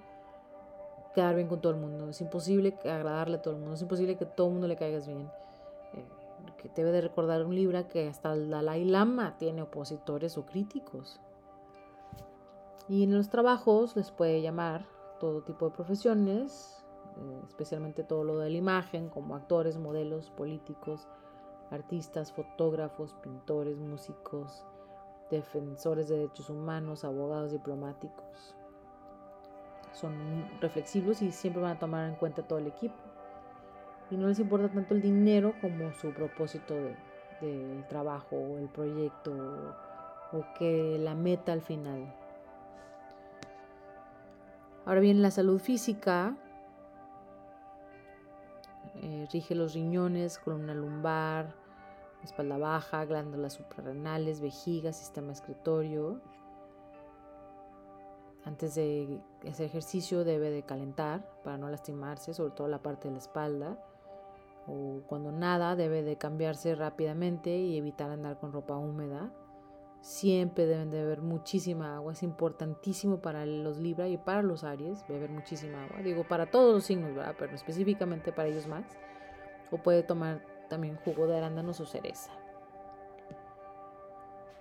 quedar 1.14 1.36
bien 1.36 1.50
con 1.50 1.60
todo 1.60 1.74
el 1.74 1.80
mundo, 1.80 2.10
es 2.10 2.22
imposible 2.22 2.78
agradarle 2.86 3.38
a 3.38 3.42
todo 3.42 3.56
el 3.56 3.60
mundo, 3.60 3.76
es 3.76 3.82
imposible 3.82 4.16
que 4.16 4.26
todo 4.26 4.48
el 4.48 4.54
mundo 4.54 4.68
le 4.70 4.78
caigas 4.78 5.08
bien. 5.08 5.30
Eh, 5.94 6.06
que 6.58 6.70
debe 6.70 6.92
de 6.92 7.02
recordar 7.02 7.46
un 7.46 7.54
libro 7.54 7.86
que 7.90 8.08
hasta 8.08 8.34
el 8.34 8.50
Dalai 8.50 8.86
Lama 8.86 9.36
tiene 9.38 9.62
opositores 9.62 10.38
o 10.38 10.46
críticos. 10.46 11.20
Y 12.88 13.04
en 13.04 13.14
los 13.14 13.30
trabajos 13.30 13.98
les 13.98 14.12
puede 14.12 14.42
llamar 14.42 14.86
todo 15.20 15.42
tipo 15.42 15.66
de 15.70 15.76
profesiones, 15.76 16.84
eh, 17.18 17.42
especialmente 17.48 18.04
todo 18.04 18.24
lo 18.24 18.38
de 18.40 18.50
la 18.50 18.58
imagen, 18.58 19.10
como 19.10 19.36
actores, 19.36 19.78
modelos, 19.78 20.30
políticos, 20.32 21.08
artistas, 21.72 22.32
fotógrafos, 22.32 23.14
pintores, 23.22 23.78
músicos, 23.78 24.66
defensores 25.30 26.10
de 26.10 26.18
derechos 26.18 26.50
humanos, 26.50 27.04
abogados 27.04 27.52
diplomáticos. 27.52 28.56
Son 29.92 30.14
reflexivos 30.62 31.22
y 31.22 31.32
siempre 31.32 31.62
van 31.62 31.78
a 31.78 31.80
tomar 31.80 32.08
en 32.08 32.16
cuenta 32.16 32.44
todo 32.44 32.60
el 32.60 32.68
equipo. 32.68 32.96
Y 34.12 34.18
no 34.18 34.28
les 34.28 34.40
importa 34.40 34.70
tanto 34.70 34.96
el 34.96 35.02
dinero 35.02 35.54
como 35.62 35.92
su 35.94 36.12
propósito 36.14 36.74
del 37.42 37.86
trabajo 37.88 38.36
el 38.58 38.68
proyecto 38.70 39.32
o 40.32 40.44
que 40.58 40.98
la 41.00 41.16
meta 41.16 41.54
al 41.54 41.62
final. 41.62 42.14
Ahora 44.86 45.02
bien, 45.02 45.22
la 45.22 45.32
salud 45.32 45.60
física 45.60 46.36
eh, 49.02 49.28
rige 49.32 49.56
los 49.56 49.74
riñones, 49.74 50.40
columna 50.40 50.74
lumbar, 50.74 51.54
espalda 52.24 52.58
baja, 52.58 53.06
glándulas 53.06 53.54
suprarrenales, 53.54 54.42
vejiga, 54.42 54.92
sistema 54.92 55.32
excretorio. 55.32 56.20
Antes 58.46 58.76
de 58.76 59.22
ese 59.44 59.66
ejercicio 59.66 60.24
debe 60.24 60.50
de 60.50 60.64
calentar 60.64 61.24
para 61.44 61.58
no 61.58 61.70
lastimarse, 61.70 62.34
sobre 62.34 62.52
todo 62.52 62.68
la 62.68 62.82
parte 62.82 63.08
de 63.08 63.14
la 63.14 63.20
espalda. 63.20 63.78
O 64.68 65.02
cuando 65.08 65.32
nada 65.32 65.76
debe 65.76 66.04
de 66.04 66.18
cambiarse 66.18 66.76
rápidamente 66.76 67.56
y 67.58 67.78
evitar 67.78 68.10
andar 68.10 68.40
con 68.40 68.52
ropa 68.52 68.76
húmeda. 68.78 69.32
Siempre 70.02 70.66
deben 70.66 70.92
de 70.92 71.02
beber 71.02 71.22
muchísima 71.22 71.98
agua, 71.98 72.14
es 72.14 72.24
importantísimo 72.24 73.20
para 73.20 73.46
los 73.46 73.78
Libra 73.78 74.08
y 74.08 74.18
para 74.18 74.42
los 74.42 74.64
Aries 74.64 75.06
beber 75.08 75.30
muchísima 75.30 75.84
agua. 75.84 76.02
Digo, 76.02 76.24
para 76.24 76.46
todos 76.46 76.74
los 76.74 76.86
signos, 76.86 77.14
¿verdad? 77.14 77.36
Pero 77.38 77.54
específicamente 77.54 78.32
para 78.32 78.48
ellos 78.48 78.66
más. 78.68 78.86
O 79.72 79.78
puede 79.78 80.04
tomar 80.04 80.42
también 80.70 80.98
jugo 81.04 81.28
de 81.28 81.38
arándanos 81.38 81.80
o 81.82 81.86
cereza. 81.86 82.32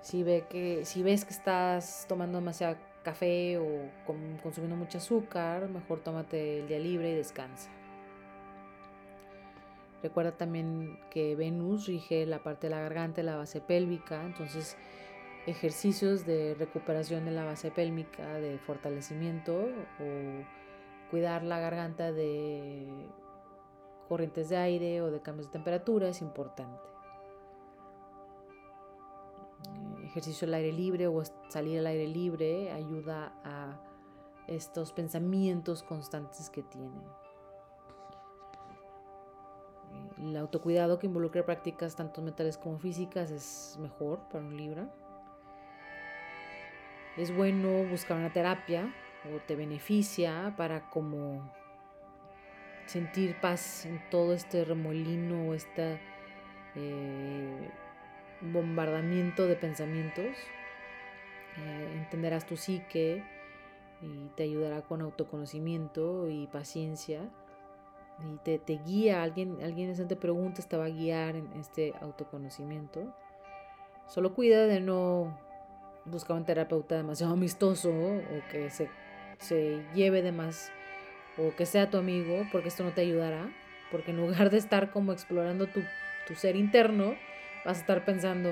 Si, 0.00 0.22
ve 0.22 0.46
que, 0.48 0.84
si 0.84 1.02
ves 1.02 1.24
que 1.24 1.32
estás 1.32 2.06
tomando 2.08 2.38
demasiado 2.38 2.76
café 3.02 3.58
o 3.58 3.90
consumiendo 4.42 4.76
mucho 4.76 4.98
azúcar, 4.98 5.68
mejor 5.68 6.00
tómate 6.00 6.60
el 6.60 6.68
día 6.68 6.78
libre 6.78 7.12
y 7.12 7.14
descansa. 7.14 7.70
Recuerda 10.02 10.32
también 10.32 10.98
que 11.10 11.34
Venus 11.34 11.86
rige 11.86 12.24
la 12.26 12.42
parte 12.42 12.68
de 12.68 12.70
la 12.70 12.80
garganta 12.80 13.22
la 13.22 13.36
base 13.36 13.60
pélvica, 13.60 14.24
entonces 14.24 14.76
ejercicios 15.48 16.26
de 16.26 16.54
recuperación 16.54 17.24
de 17.24 17.30
la 17.30 17.44
base 17.44 17.70
pélvica, 17.70 18.34
de 18.34 18.58
fortalecimiento 18.58 19.54
o 19.54 21.10
cuidar 21.10 21.42
la 21.42 21.58
garganta 21.58 22.12
de 22.12 22.86
corrientes 24.08 24.48
de 24.48 24.56
aire 24.56 25.02
o 25.02 25.10
de 25.10 25.20
cambios 25.20 25.46
de 25.46 25.52
temperatura 25.52 26.08
es 26.08 26.20
importante. 26.20 26.82
Ejercicio 30.04 30.46
al 30.46 30.54
aire 30.54 30.72
libre 30.72 31.06
o 31.06 31.22
salir 31.48 31.78
al 31.78 31.86
aire 31.86 32.06
libre 32.06 32.70
ayuda 32.72 33.32
a 33.44 33.80
estos 34.46 34.92
pensamientos 34.92 35.82
constantes 35.82 36.48
que 36.50 36.62
tienen. 36.62 37.02
El 40.18 40.36
autocuidado 40.36 40.98
que 40.98 41.06
involucra 41.06 41.44
prácticas 41.44 41.96
tanto 41.96 42.22
mentales 42.22 42.58
como 42.58 42.78
físicas 42.78 43.30
es 43.30 43.78
mejor 43.80 44.20
para 44.30 44.44
un 44.44 44.56
Libra. 44.56 44.92
Es 47.18 47.34
bueno 47.34 47.82
buscar 47.82 48.16
una 48.16 48.32
terapia 48.32 48.94
o 49.24 49.40
te 49.40 49.56
beneficia 49.56 50.54
para 50.56 50.88
como 50.88 51.52
sentir 52.86 53.34
paz 53.40 53.86
en 53.86 54.00
todo 54.08 54.32
este 54.32 54.64
remolino 54.64 55.48
o 55.48 55.54
este 55.54 55.98
eh, 56.76 57.70
bombardamiento 58.40 59.48
de 59.48 59.56
pensamientos. 59.56 60.36
Eh, 61.56 61.92
entenderás 61.96 62.46
tu 62.46 62.56
psique 62.56 63.24
y 64.00 64.28
te 64.36 64.44
ayudará 64.44 64.82
con 64.82 65.02
autoconocimiento 65.02 66.28
y 66.28 66.46
paciencia. 66.46 67.28
Y 68.32 68.36
te, 68.44 68.60
te 68.60 68.78
guía, 68.86 69.24
alguien, 69.24 69.58
alguien 69.60 69.92
te 70.06 70.14
pregunta, 70.14 70.62
te 70.62 70.76
va 70.76 70.84
a 70.84 70.90
guiar 70.90 71.34
en 71.34 71.52
este 71.54 71.94
autoconocimiento. 72.00 73.12
Solo 74.06 74.34
cuida 74.34 74.66
de 74.66 74.78
no 74.78 75.47
buscar 76.10 76.36
un 76.36 76.44
terapeuta 76.44 76.96
demasiado 76.96 77.32
amistoso 77.34 77.90
o 77.90 78.50
que 78.50 78.70
se, 78.70 78.88
se 79.38 79.82
lleve 79.94 80.22
de 80.22 80.32
más 80.32 80.70
o 81.38 81.54
que 81.54 81.66
sea 81.66 81.88
tu 81.88 81.98
amigo, 81.98 82.46
porque 82.50 82.68
esto 82.68 82.82
no 82.82 82.92
te 82.92 83.02
ayudará, 83.02 83.48
porque 83.90 84.10
en 84.10 84.16
lugar 84.16 84.50
de 84.50 84.58
estar 84.58 84.90
como 84.90 85.12
explorando 85.12 85.66
tu, 85.66 85.80
tu 86.26 86.34
ser 86.34 86.56
interno, 86.56 87.14
vas 87.64 87.78
a 87.78 87.80
estar 87.80 88.04
pensando, 88.04 88.50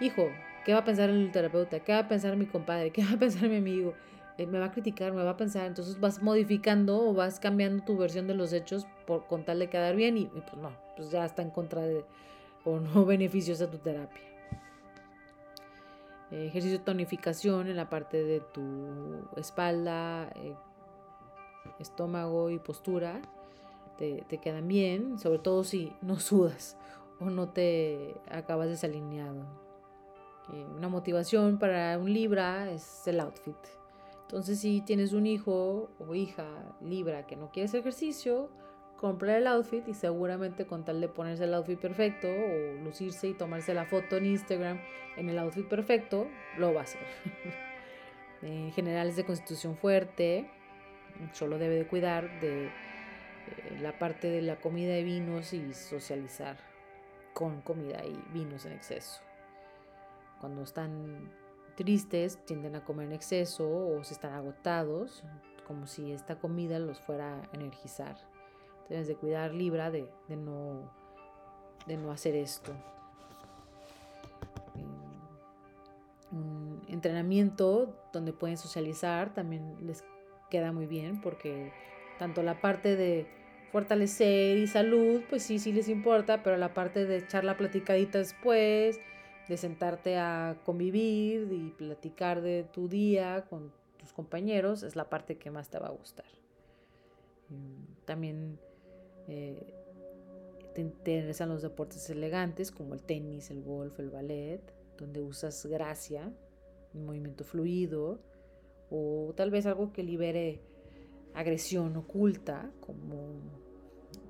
hijo, 0.00 0.30
¿qué 0.64 0.72
va 0.72 0.80
a 0.80 0.84
pensar 0.84 1.10
el 1.10 1.30
terapeuta? 1.30 1.80
¿Qué 1.80 1.92
va 1.92 1.98
a 1.98 2.08
pensar 2.08 2.36
mi 2.36 2.46
compadre? 2.46 2.90
¿Qué 2.90 3.04
va 3.04 3.12
a 3.12 3.18
pensar 3.18 3.48
mi 3.48 3.56
amigo? 3.56 3.94
Eh, 4.38 4.46
me 4.46 4.58
va 4.58 4.66
a 4.66 4.70
criticar, 4.72 5.12
me 5.12 5.22
va 5.22 5.30
a 5.30 5.36
pensar, 5.36 5.66
entonces 5.66 6.00
vas 6.00 6.22
modificando 6.22 6.98
o 7.06 7.12
vas 7.12 7.38
cambiando 7.38 7.84
tu 7.84 7.98
versión 7.98 8.26
de 8.26 8.34
los 8.34 8.52
hechos 8.54 8.86
por 9.06 9.26
con 9.26 9.44
tal 9.44 9.58
de 9.58 9.68
quedar 9.68 9.94
bien 9.94 10.16
y, 10.16 10.24
pues 10.26 10.56
no, 10.56 10.70
pues 10.96 11.10
ya 11.10 11.24
está 11.24 11.42
en 11.42 11.50
contra 11.50 11.82
de 11.82 12.04
o 12.64 12.80
no 12.80 13.04
beneficiosa 13.06 13.70
tu 13.70 13.78
terapia. 13.78 14.31
Eh, 16.32 16.46
ejercicio 16.46 16.78
de 16.78 16.84
tonificación 16.84 17.68
en 17.68 17.76
la 17.76 17.90
parte 17.90 18.24
de 18.24 18.40
tu 18.40 19.28
espalda, 19.36 20.30
eh, 20.36 20.54
estómago 21.78 22.48
y 22.48 22.58
postura 22.58 23.20
te, 23.98 24.38
quedan 24.38 24.66
bien, 24.66 25.18
sobre 25.18 25.38
todo 25.38 25.62
si 25.62 25.92
no 26.00 26.18
sudas 26.18 26.76
o 27.20 27.26
no 27.26 27.50
te 27.50 28.16
acabas 28.30 28.68
desalineado. 28.68 29.44
Eh, 30.54 30.66
una 30.74 30.88
motivación 30.88 31.58
para 31.58 31.98
un 31.98 32.12
Libra 32.12 32.70
es 32.70 33.06
el 33.06 33.20
outfit. 33.20 33.56
Entonces 34.22 34.58
si 34.58 34.80
tienes 34.80 35.12
un 35.12 35.26
hijo 35.26 35.90
o 35.98 36.14
hija 36.14 36.46
Libra 36.80 37.26
que 37.26 37.36
no 37.36 37.50
quiere 37.50 37.66
hacer 37.66 37.80
ejercicio, 37.80 38.48
comprar 39.02 39.38
el 39.38 39.48
outfit 39.48 39.86
y 39.88 39.94
seguramente 39.94 40.64
con 40.64 40.84
tal 40.84 41.00
de 41.00 41.08
ponerse 41.08 41.42
el 41.42 41.54
outfit 41.54 41.78
perfecto 41.78 42.28
o 42.28 42.84
lucirse 42.84 43.26
y 43.26 43.34
tomarse 43.34 43.74
la 43.74 43.84
foto 43.84 44.16
en 44.16 44.26
Instagram 44.26 44.78
en 45.16 45.28
el 45.28 45.40
outfit 45.40 45.66
perfecto, 45.66 46.28
lo 46.56 46.72
va 46.72 46.82
a 46.82 46.84
hacer. 46.84 47.02
en 48.42 48.70
general 48.70 49.08
es 49.08 49.16
de 49.16 49.24
constitución 49.24 49.76
fuerte, 49.76 50.48
solo 51.32 51.58
debe 51.58 51.74
de 51.74 51.86
cuidar 51.88 52.40
de 52.40 52.66
eh, 52.66 52.70
la 53.80 53.98
parte 53.98 54.28
de 54.28 54.40
la 54.40 54.60
comida 54.60 54.96
y 54.96 55.02
vinos 55.02 55.52
y 55.52 55.74
socializar 55.74 56.56
con 57.34 57.60
comida 57.60 58.04
y 58.04 58.16
vinos 58.32 58.66
en 58.66 58.72
exceso. 58.72 59.20
Cuando 60.40 60.62
están 60.62 61.28
tristes 61.74 62.38
tienden 62.44 62.76
a 62.76 62.84
comer 62.84 63.08
en 63.08 63.14
exceso 63.14 63.68
o 63.68 64.04
si 64.04 64.14
están 64.14 64.34
agotados, 64.34 65.24
como 65.66 65.88
si 65.88 66.12
esta 66.12 66.38
comida 66.38 66.78
los 66.78 67.00
fuera 67.00 67.40
a 67.40 67.48
energizar. 67.52 68.16
Debes 68.88 69.08
de 69.08 69.16
cuidar 69.16 69.54
Libra 69.54 69.90
de, 69.90 70.08
no, 70.28 70.90
de 71.86 71.96
no 71.96 72.10
hacer 72.10 72.34
esto. 72.34 72.72
Eh, 74.76 74.82
entrenamiento 76.88 77.94
donde 78.12 78.32
pueden 78.32 78.56
socializar 78.56 79.34
también 79.34 79.76
les 79.86 80.04
queda 80.50 80.72
muy 80.72 80.86
bien 80.86 81.20
porque 81.20 81.72
tanto 82.18 82.42
la 82.42 82.60
parte 82.60 82.96
de 82.96 83.26
fortalecer 83.72 84.58
y 84.58 84.66
salud, 84.66 85.22
pues 85.30 85.42
sí, 85.42 85.58
sí 85.58 85.72
les 85.72 85.88
importa, 85.88 86.42
pero 86.42 86.58
la 86.58 86.74
parte 86.74 87.06
de 87.06 87.16
echar 87.16 87.42
la 87.42 87.56
platicadita 87.56 88.18
después, 88.18 89.00
de 89.48 89.56
sentarte 89.56 90.18
a 90.18 90.58
convivir 90.64 91.48
y 91.50 91.70
platicar 91.70 92.42
de 92.42 92.64
tu 92.64 92.88
día 92.88 93.46
con 93.48 93.72
tus 93.96 94.12
compañeros, 94.12 94.82
es 94.82 94.94
la 94.94 95.08
parte 95.08 95.38
que 95.38 95.50
más 95.50 95.70
te 95.70 95.78
va 95.78 95.88
a 95.88 95.92
gustar. 95.92 96.26
Mm, 97.48 98.04
también 98.04 98.60
eh, 99.28 99.74
te 100.74 100.80
interesan 100.80 101.48
los 101.48 101.62
deportes 101.62 102.08
elegantes 102.10 102.70
como 102.70 102.94
el 102.94 103.02
tenis, 103.02 103.50
el 103.50 103.62
golf, 103.62 103.98
el 104.00 104.10
ballet, 104.10 104.60
donde 104.98 105.20
usas 105.20 105.66
gracia, 105.66 106.32
un 106.94 107.06
movimiento 107.06 107.44
fluido 107.44 108.20
o 108.90 109.32
tal 109.36 109.50
vez 109.50 109.66
algo 109.66 109.92
que 109.92 110.02
libere 110.02 110.60
agresión 111.34 111.96
oculta, 111.96 112.70
como 112.80 113.16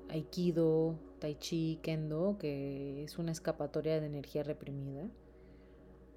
aikido, 0.09 0.95
tai 1.19 1.35
chi, 1.35 1.79
kendo, 1.81 2.37
que 2.37 3.03
es 3.03 3.17
una 3.17 3.31
escapatoria 3.31 3.99
de 3.99 4.07
energía 4.07 4.43
reprimida, 4.43 5.09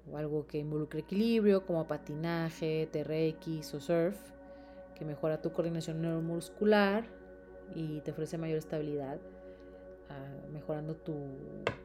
o 0.09 0.17
algo 0.17 0.47
que 0.47 0.59
involucre 0.59 1.01
equilibrio, 1.01 1.65
como 1.65 1.87
patinaje, 1.87 2.87
TRX 2.91 3.73
o 3.73 3.81
surf, 3.81 4.17
que 4.95 5.03
mejora 5.03 5.41
tu 5.41 5.51
coordinación 5.51 6.01
neuromuscular 6.01 7.16
y 7.75 8.01
te 8.01 8.11
ofrece 8.11 8.37
mayor 8.37 8.57
estabilidad, 8.57 9.19
ah, 10.09 10.47
mejorando 10.51 10.95
tu 10.95 11.15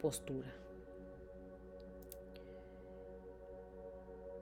postura. 0.01 0.53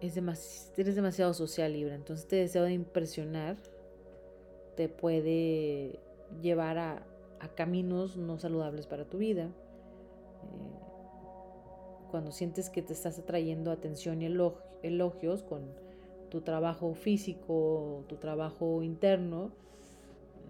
Es 0.01 0.17
eres 0.17 0.95
demasiado 0.95 1.35
social 1.35 1.73
libre, 1.73 1.95
entonces 1.95 2.27
te 2.27 2.37
deseo 2.37 2.63
de 2.63 2.73
impresionar 2.73 3.57
te 4.81 4.89
puede 4.89 6.01
llevar 6.41 6.79
a, 6.79 7.07
caminos 7.55 8.17
no 8.17 8.39
saludables 8.39 8.87
para 8.87 9.05
tu 9.05 9.19
vida. 9.19 9.45
Eh, 9.45 9.51
cuando 12.11 12.33
sientes 12.33 12.71
que 12.71 12.81
te 12.81 12.95
estás 12.95 13.19
atrayendo 13.19 13.73
atención 13.73 14.23
y 14.23 14.27
elogios 14.83 15.43
con 15.43 15.63
tu 16.31 16.41
trabajo 16.41 16.95
físico, 16.95 18.05
tu 18.09 18.17
trabajo 18.17 18.83
interno, 18.83 19.51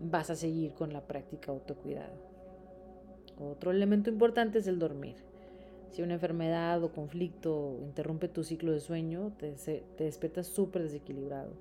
vas 0.02 0.30
a 0.30 0.36
seguir 0.36 0.72
con 0.74 0.92
la 0.92 1.06
práctica 1.06 1.52
autocuidado. 1.52 2.14
Otro 3.38 3.70
elemento 3.70 4.10
importante 4.10 4.58
es 4.58 4.66
el 4.66 4.78
dormir. 4.78 5.16
Si 5.90 6.02
una 6.02 6.14
enfermedad 6.14 6.82
o 6.84 6.92
conflicto 6.92 7.78
interrumpe 7.82 8.28
tu 8.28 8.44
ciclo 8.44 8.72
de 8.72 8.80
sueño, 8.80 9.32
te, 9.38 9.52
te 9.52 10.04
despiertas 10.04 10.46
súper 10.46 10.82
desequilibrado. 10.82 11.52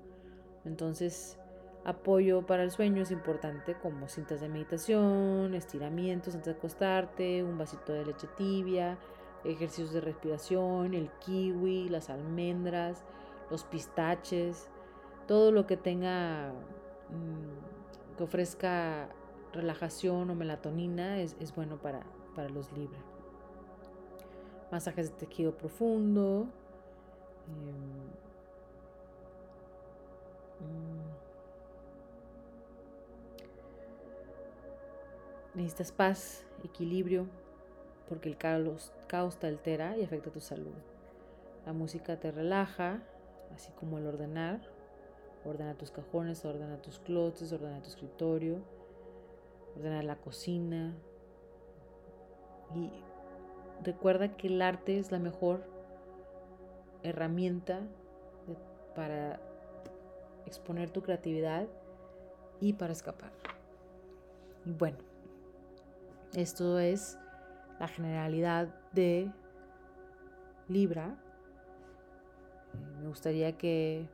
Entonces, 0.64 1.38
apoyo 1.84 2.46
para 2.46 2.62
el 2.62 2.70
sueño 2.70 3.02
es 3.02 3.10
importante 3.10 3.74
como 3.74 4.08
cintas 4.08 4.40
de 4.40 4.48
meditación, 4.48 5.54
estiramientos 5.54 6.34
antes 6.34 6.46
de 6.46 6.58
acostarte, 6.58 7.42
un 7.42 7.58
vasito 7.58 7.92
de 7.92 8.04
leche 8.04 8.28
tibia, 8.36 8.98
ejercicios 9.44 9.92
de 9.92 10.00
respiración, 10.00 10.94
el 10.94 11.10
kiwi, 11.20 11.88
las 11.88 12.10
almendras, 12.10 13.02
los 13.50 13.64
pistaches, 13.64 14.68
todo 15.26 15.50
lo 15.50 15.66
que 15.66 15.76
tenga, 15.76 16.52
mm, 17.10 17.79
que 18.20 18.24
ofrezca 18.24 19.08
relajación 19.54 20.28
o 20.28 20.34
melatonina 20.34 21.20
es, 21.20 21.54
bueno 21.54 21.78
para, 21.78 22.04
los 22.50 22.70
libres. 22.72 23.00
Masajes 24.70 25.10
de 25.10 25.16
tejido 25.26 25.56
profundo. 25.56 26.46
Mm, 27.48 28.10
necesitas 35.54 35.90
paz, 35.90 36.44
equilibrio, 36.62 37.26
porque 38.06 38.28
el 38.28 38.36
caos, 38.36 38.92
caos 39.06 39.38
te 39.38 39.46
altera 39.46 39.96
y 39.96 40.04
afecta 40.04 40.30
tu 40.30 40.40
salud. 40.40 40.76
La 41.64 41.72
música 41.72 42.20
te 42.20 42.30
relaja, 42.30 43.02
así 43.54 43.72
como 43.72 43.96
el 43.96 44.06
ordenar. 44.06 44.60
Ordena 45.50 45.74
tus 45.74 45.90
cajones, 45.90 46.44
ordena 46.44 46.80
tus 46.80 47.00
closets, 47.00 47.52
ordena 47.52 47.82
tu 47.82 47.88
escritorio, 47.88 48.62
ordena 49.74 50.00
la 50.04 50.14
cocina. 50.14 50.94
Y 52.72 52.92
recuerda 53.82 54.36
que 54.36 54.46
el 54.46 54.62
arte 54.62 55.00
es 55.00 55.10
la 55.10 55.18
mejor 55.18 55.64
herramienta 57.02 57.80
para 58.94 59.40
exponer 60.46 60.90
tu 60.90 61.02
creatividad 61.02 61.66
y 62.60 62.74
para 62.74 62.92
escapar. 62.92 63.32
Y 64.64 64.70
bueno, 64.70 64.98
esto 66.34 66.78
es 66.78 67.18
la 67.80 67.88
generalidad 67.88 68.68
de 68.92 69.32
Libra. 70.68 71.16
Me 73.00 73.08
gustaría 73.08 73.58
que 73.58 74.08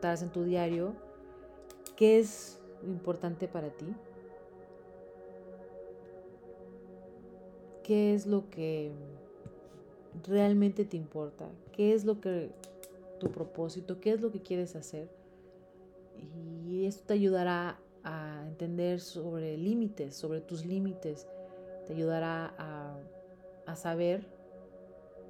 en 0.00 0.30
tu 0.30 0.44
diario 0.44 0.94
qué 1.96 2.20
es 2.20 2.60
importante 2.84 3.48
para 3.48 3.70
ti. 3.70 3.86
¿Qué 7.82 8.14
es 8.14 8.26
lo 8.26 8.48
que 8.48 8.92
realmente 10.26 10.84
te 10.84 10.96
importa? 10.96 11.48
¿Qué 11.72 11.94
es 11.94 12.04
lo 12.04 12.20
que 12.20 12.50
tu 13.18 13.32
propósito? 13.32 13.98
¿Qué 14.00 14.12
es 14.12 14.20
lo 14.20 14.30
que 14.30 14.40
quieres 14.40 14.76
hacer? 14.76 15.08
Y 16.68 16.86
esto 16.86 17.02
te 17.06 17.14
ayudará 17.14 17.80
a 18.04 18.44
entender 18.46 19.00
sobre 19.00 19.56
límites, 19.56 20.14
sobre 20.14 20.40
tus 20.40 20.64
límites, 20.64 21.26
te 21.86 21.94
ayudará 21.94 22.54
a 23.66 23.76
saber 23.76 24.26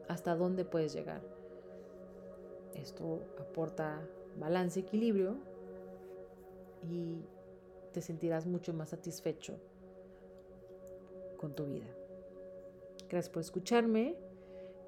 hasta 0.08 0.36
dónde 0.36 0.64
puedes 0.64 0.92
llegar. 0.92 1.22
Esto 2.74 3.22
aporta 3.38 4.00
balance, 4.38 4.80
equilibrio 4.80 5.36
y 6.88 7.22
te 7.92 8.02
sentirás 8.02 8.46
mucho 8.46 8.72
más 8.72 8.90
satisfecho 8.90 9.58
con 11.36 11.54
tu 11.54 11.66
vida. 11.66 11.86
Gracias 13.08 13.30
por 13.30 13.40
escucharme. 13.40 14.16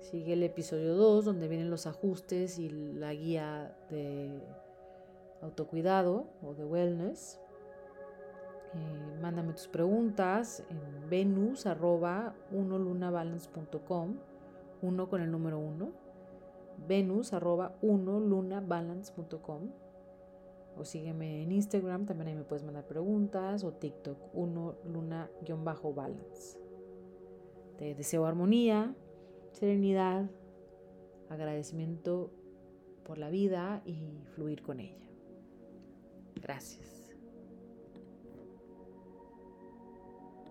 Sigue 0.00 0.32
el 0.32 0.42
episodio 0.42 0.94
2 0.94 1.24
donde 1.24 1.48
vienen 1.48 1.70
los 1.70 1.86
ajustes 1.86 2.58
y 2.58 2.68
la 2.68 3.12
guía 3.12 3.76
de 3.90 4.40
autocuidado 5.42 6.26
o 6.42 6.54
de 6.54 6.64
wellness. 6.64 7.40
Eh, 8.74 9.18
mándame 9.20 9.52
tus 9.52 9.68
preguntas 9.68 10.64
en 10.68 11.10
venus 11.10 11.66
uno 14.82 15.08
con 15.08 15.20
el 15.20 15.30
número 15.30 15.58
uno, 15.58 15.92
venus 16.86 17.32
arroba 17.32 17.76
lunabalance.com 17.82 19.70
o 20.76 20.84
sígueme 20.84 21.42
en 21.42 21.52
Instagram, 21.52 22.06
también 22.06 22.28
ahí 22.28 22.34
me 22.34 22.44
puedes 22.44 22.64
mandar 22.64 22.86
preguntas 22.86 23.64
o 23.64 23.72
TikTok, 23.72 24.18
uno 24.34 24.76
luna-balance. 24.84 26.58
Te 27.76 27.94
deseo 27.94 28.24
armonía, 28.24 28.94
serenidad, 29.52 30.30
agradecimiento 31.28 32.30
por 33.04 33.18
la 33.18 33.30
vida 33.30 33.82
y 33.84 34.22
fluir 34.34 34.62
con 34.62 34.80
ella. 34.80 35.06
Gracias. 36.36 36.99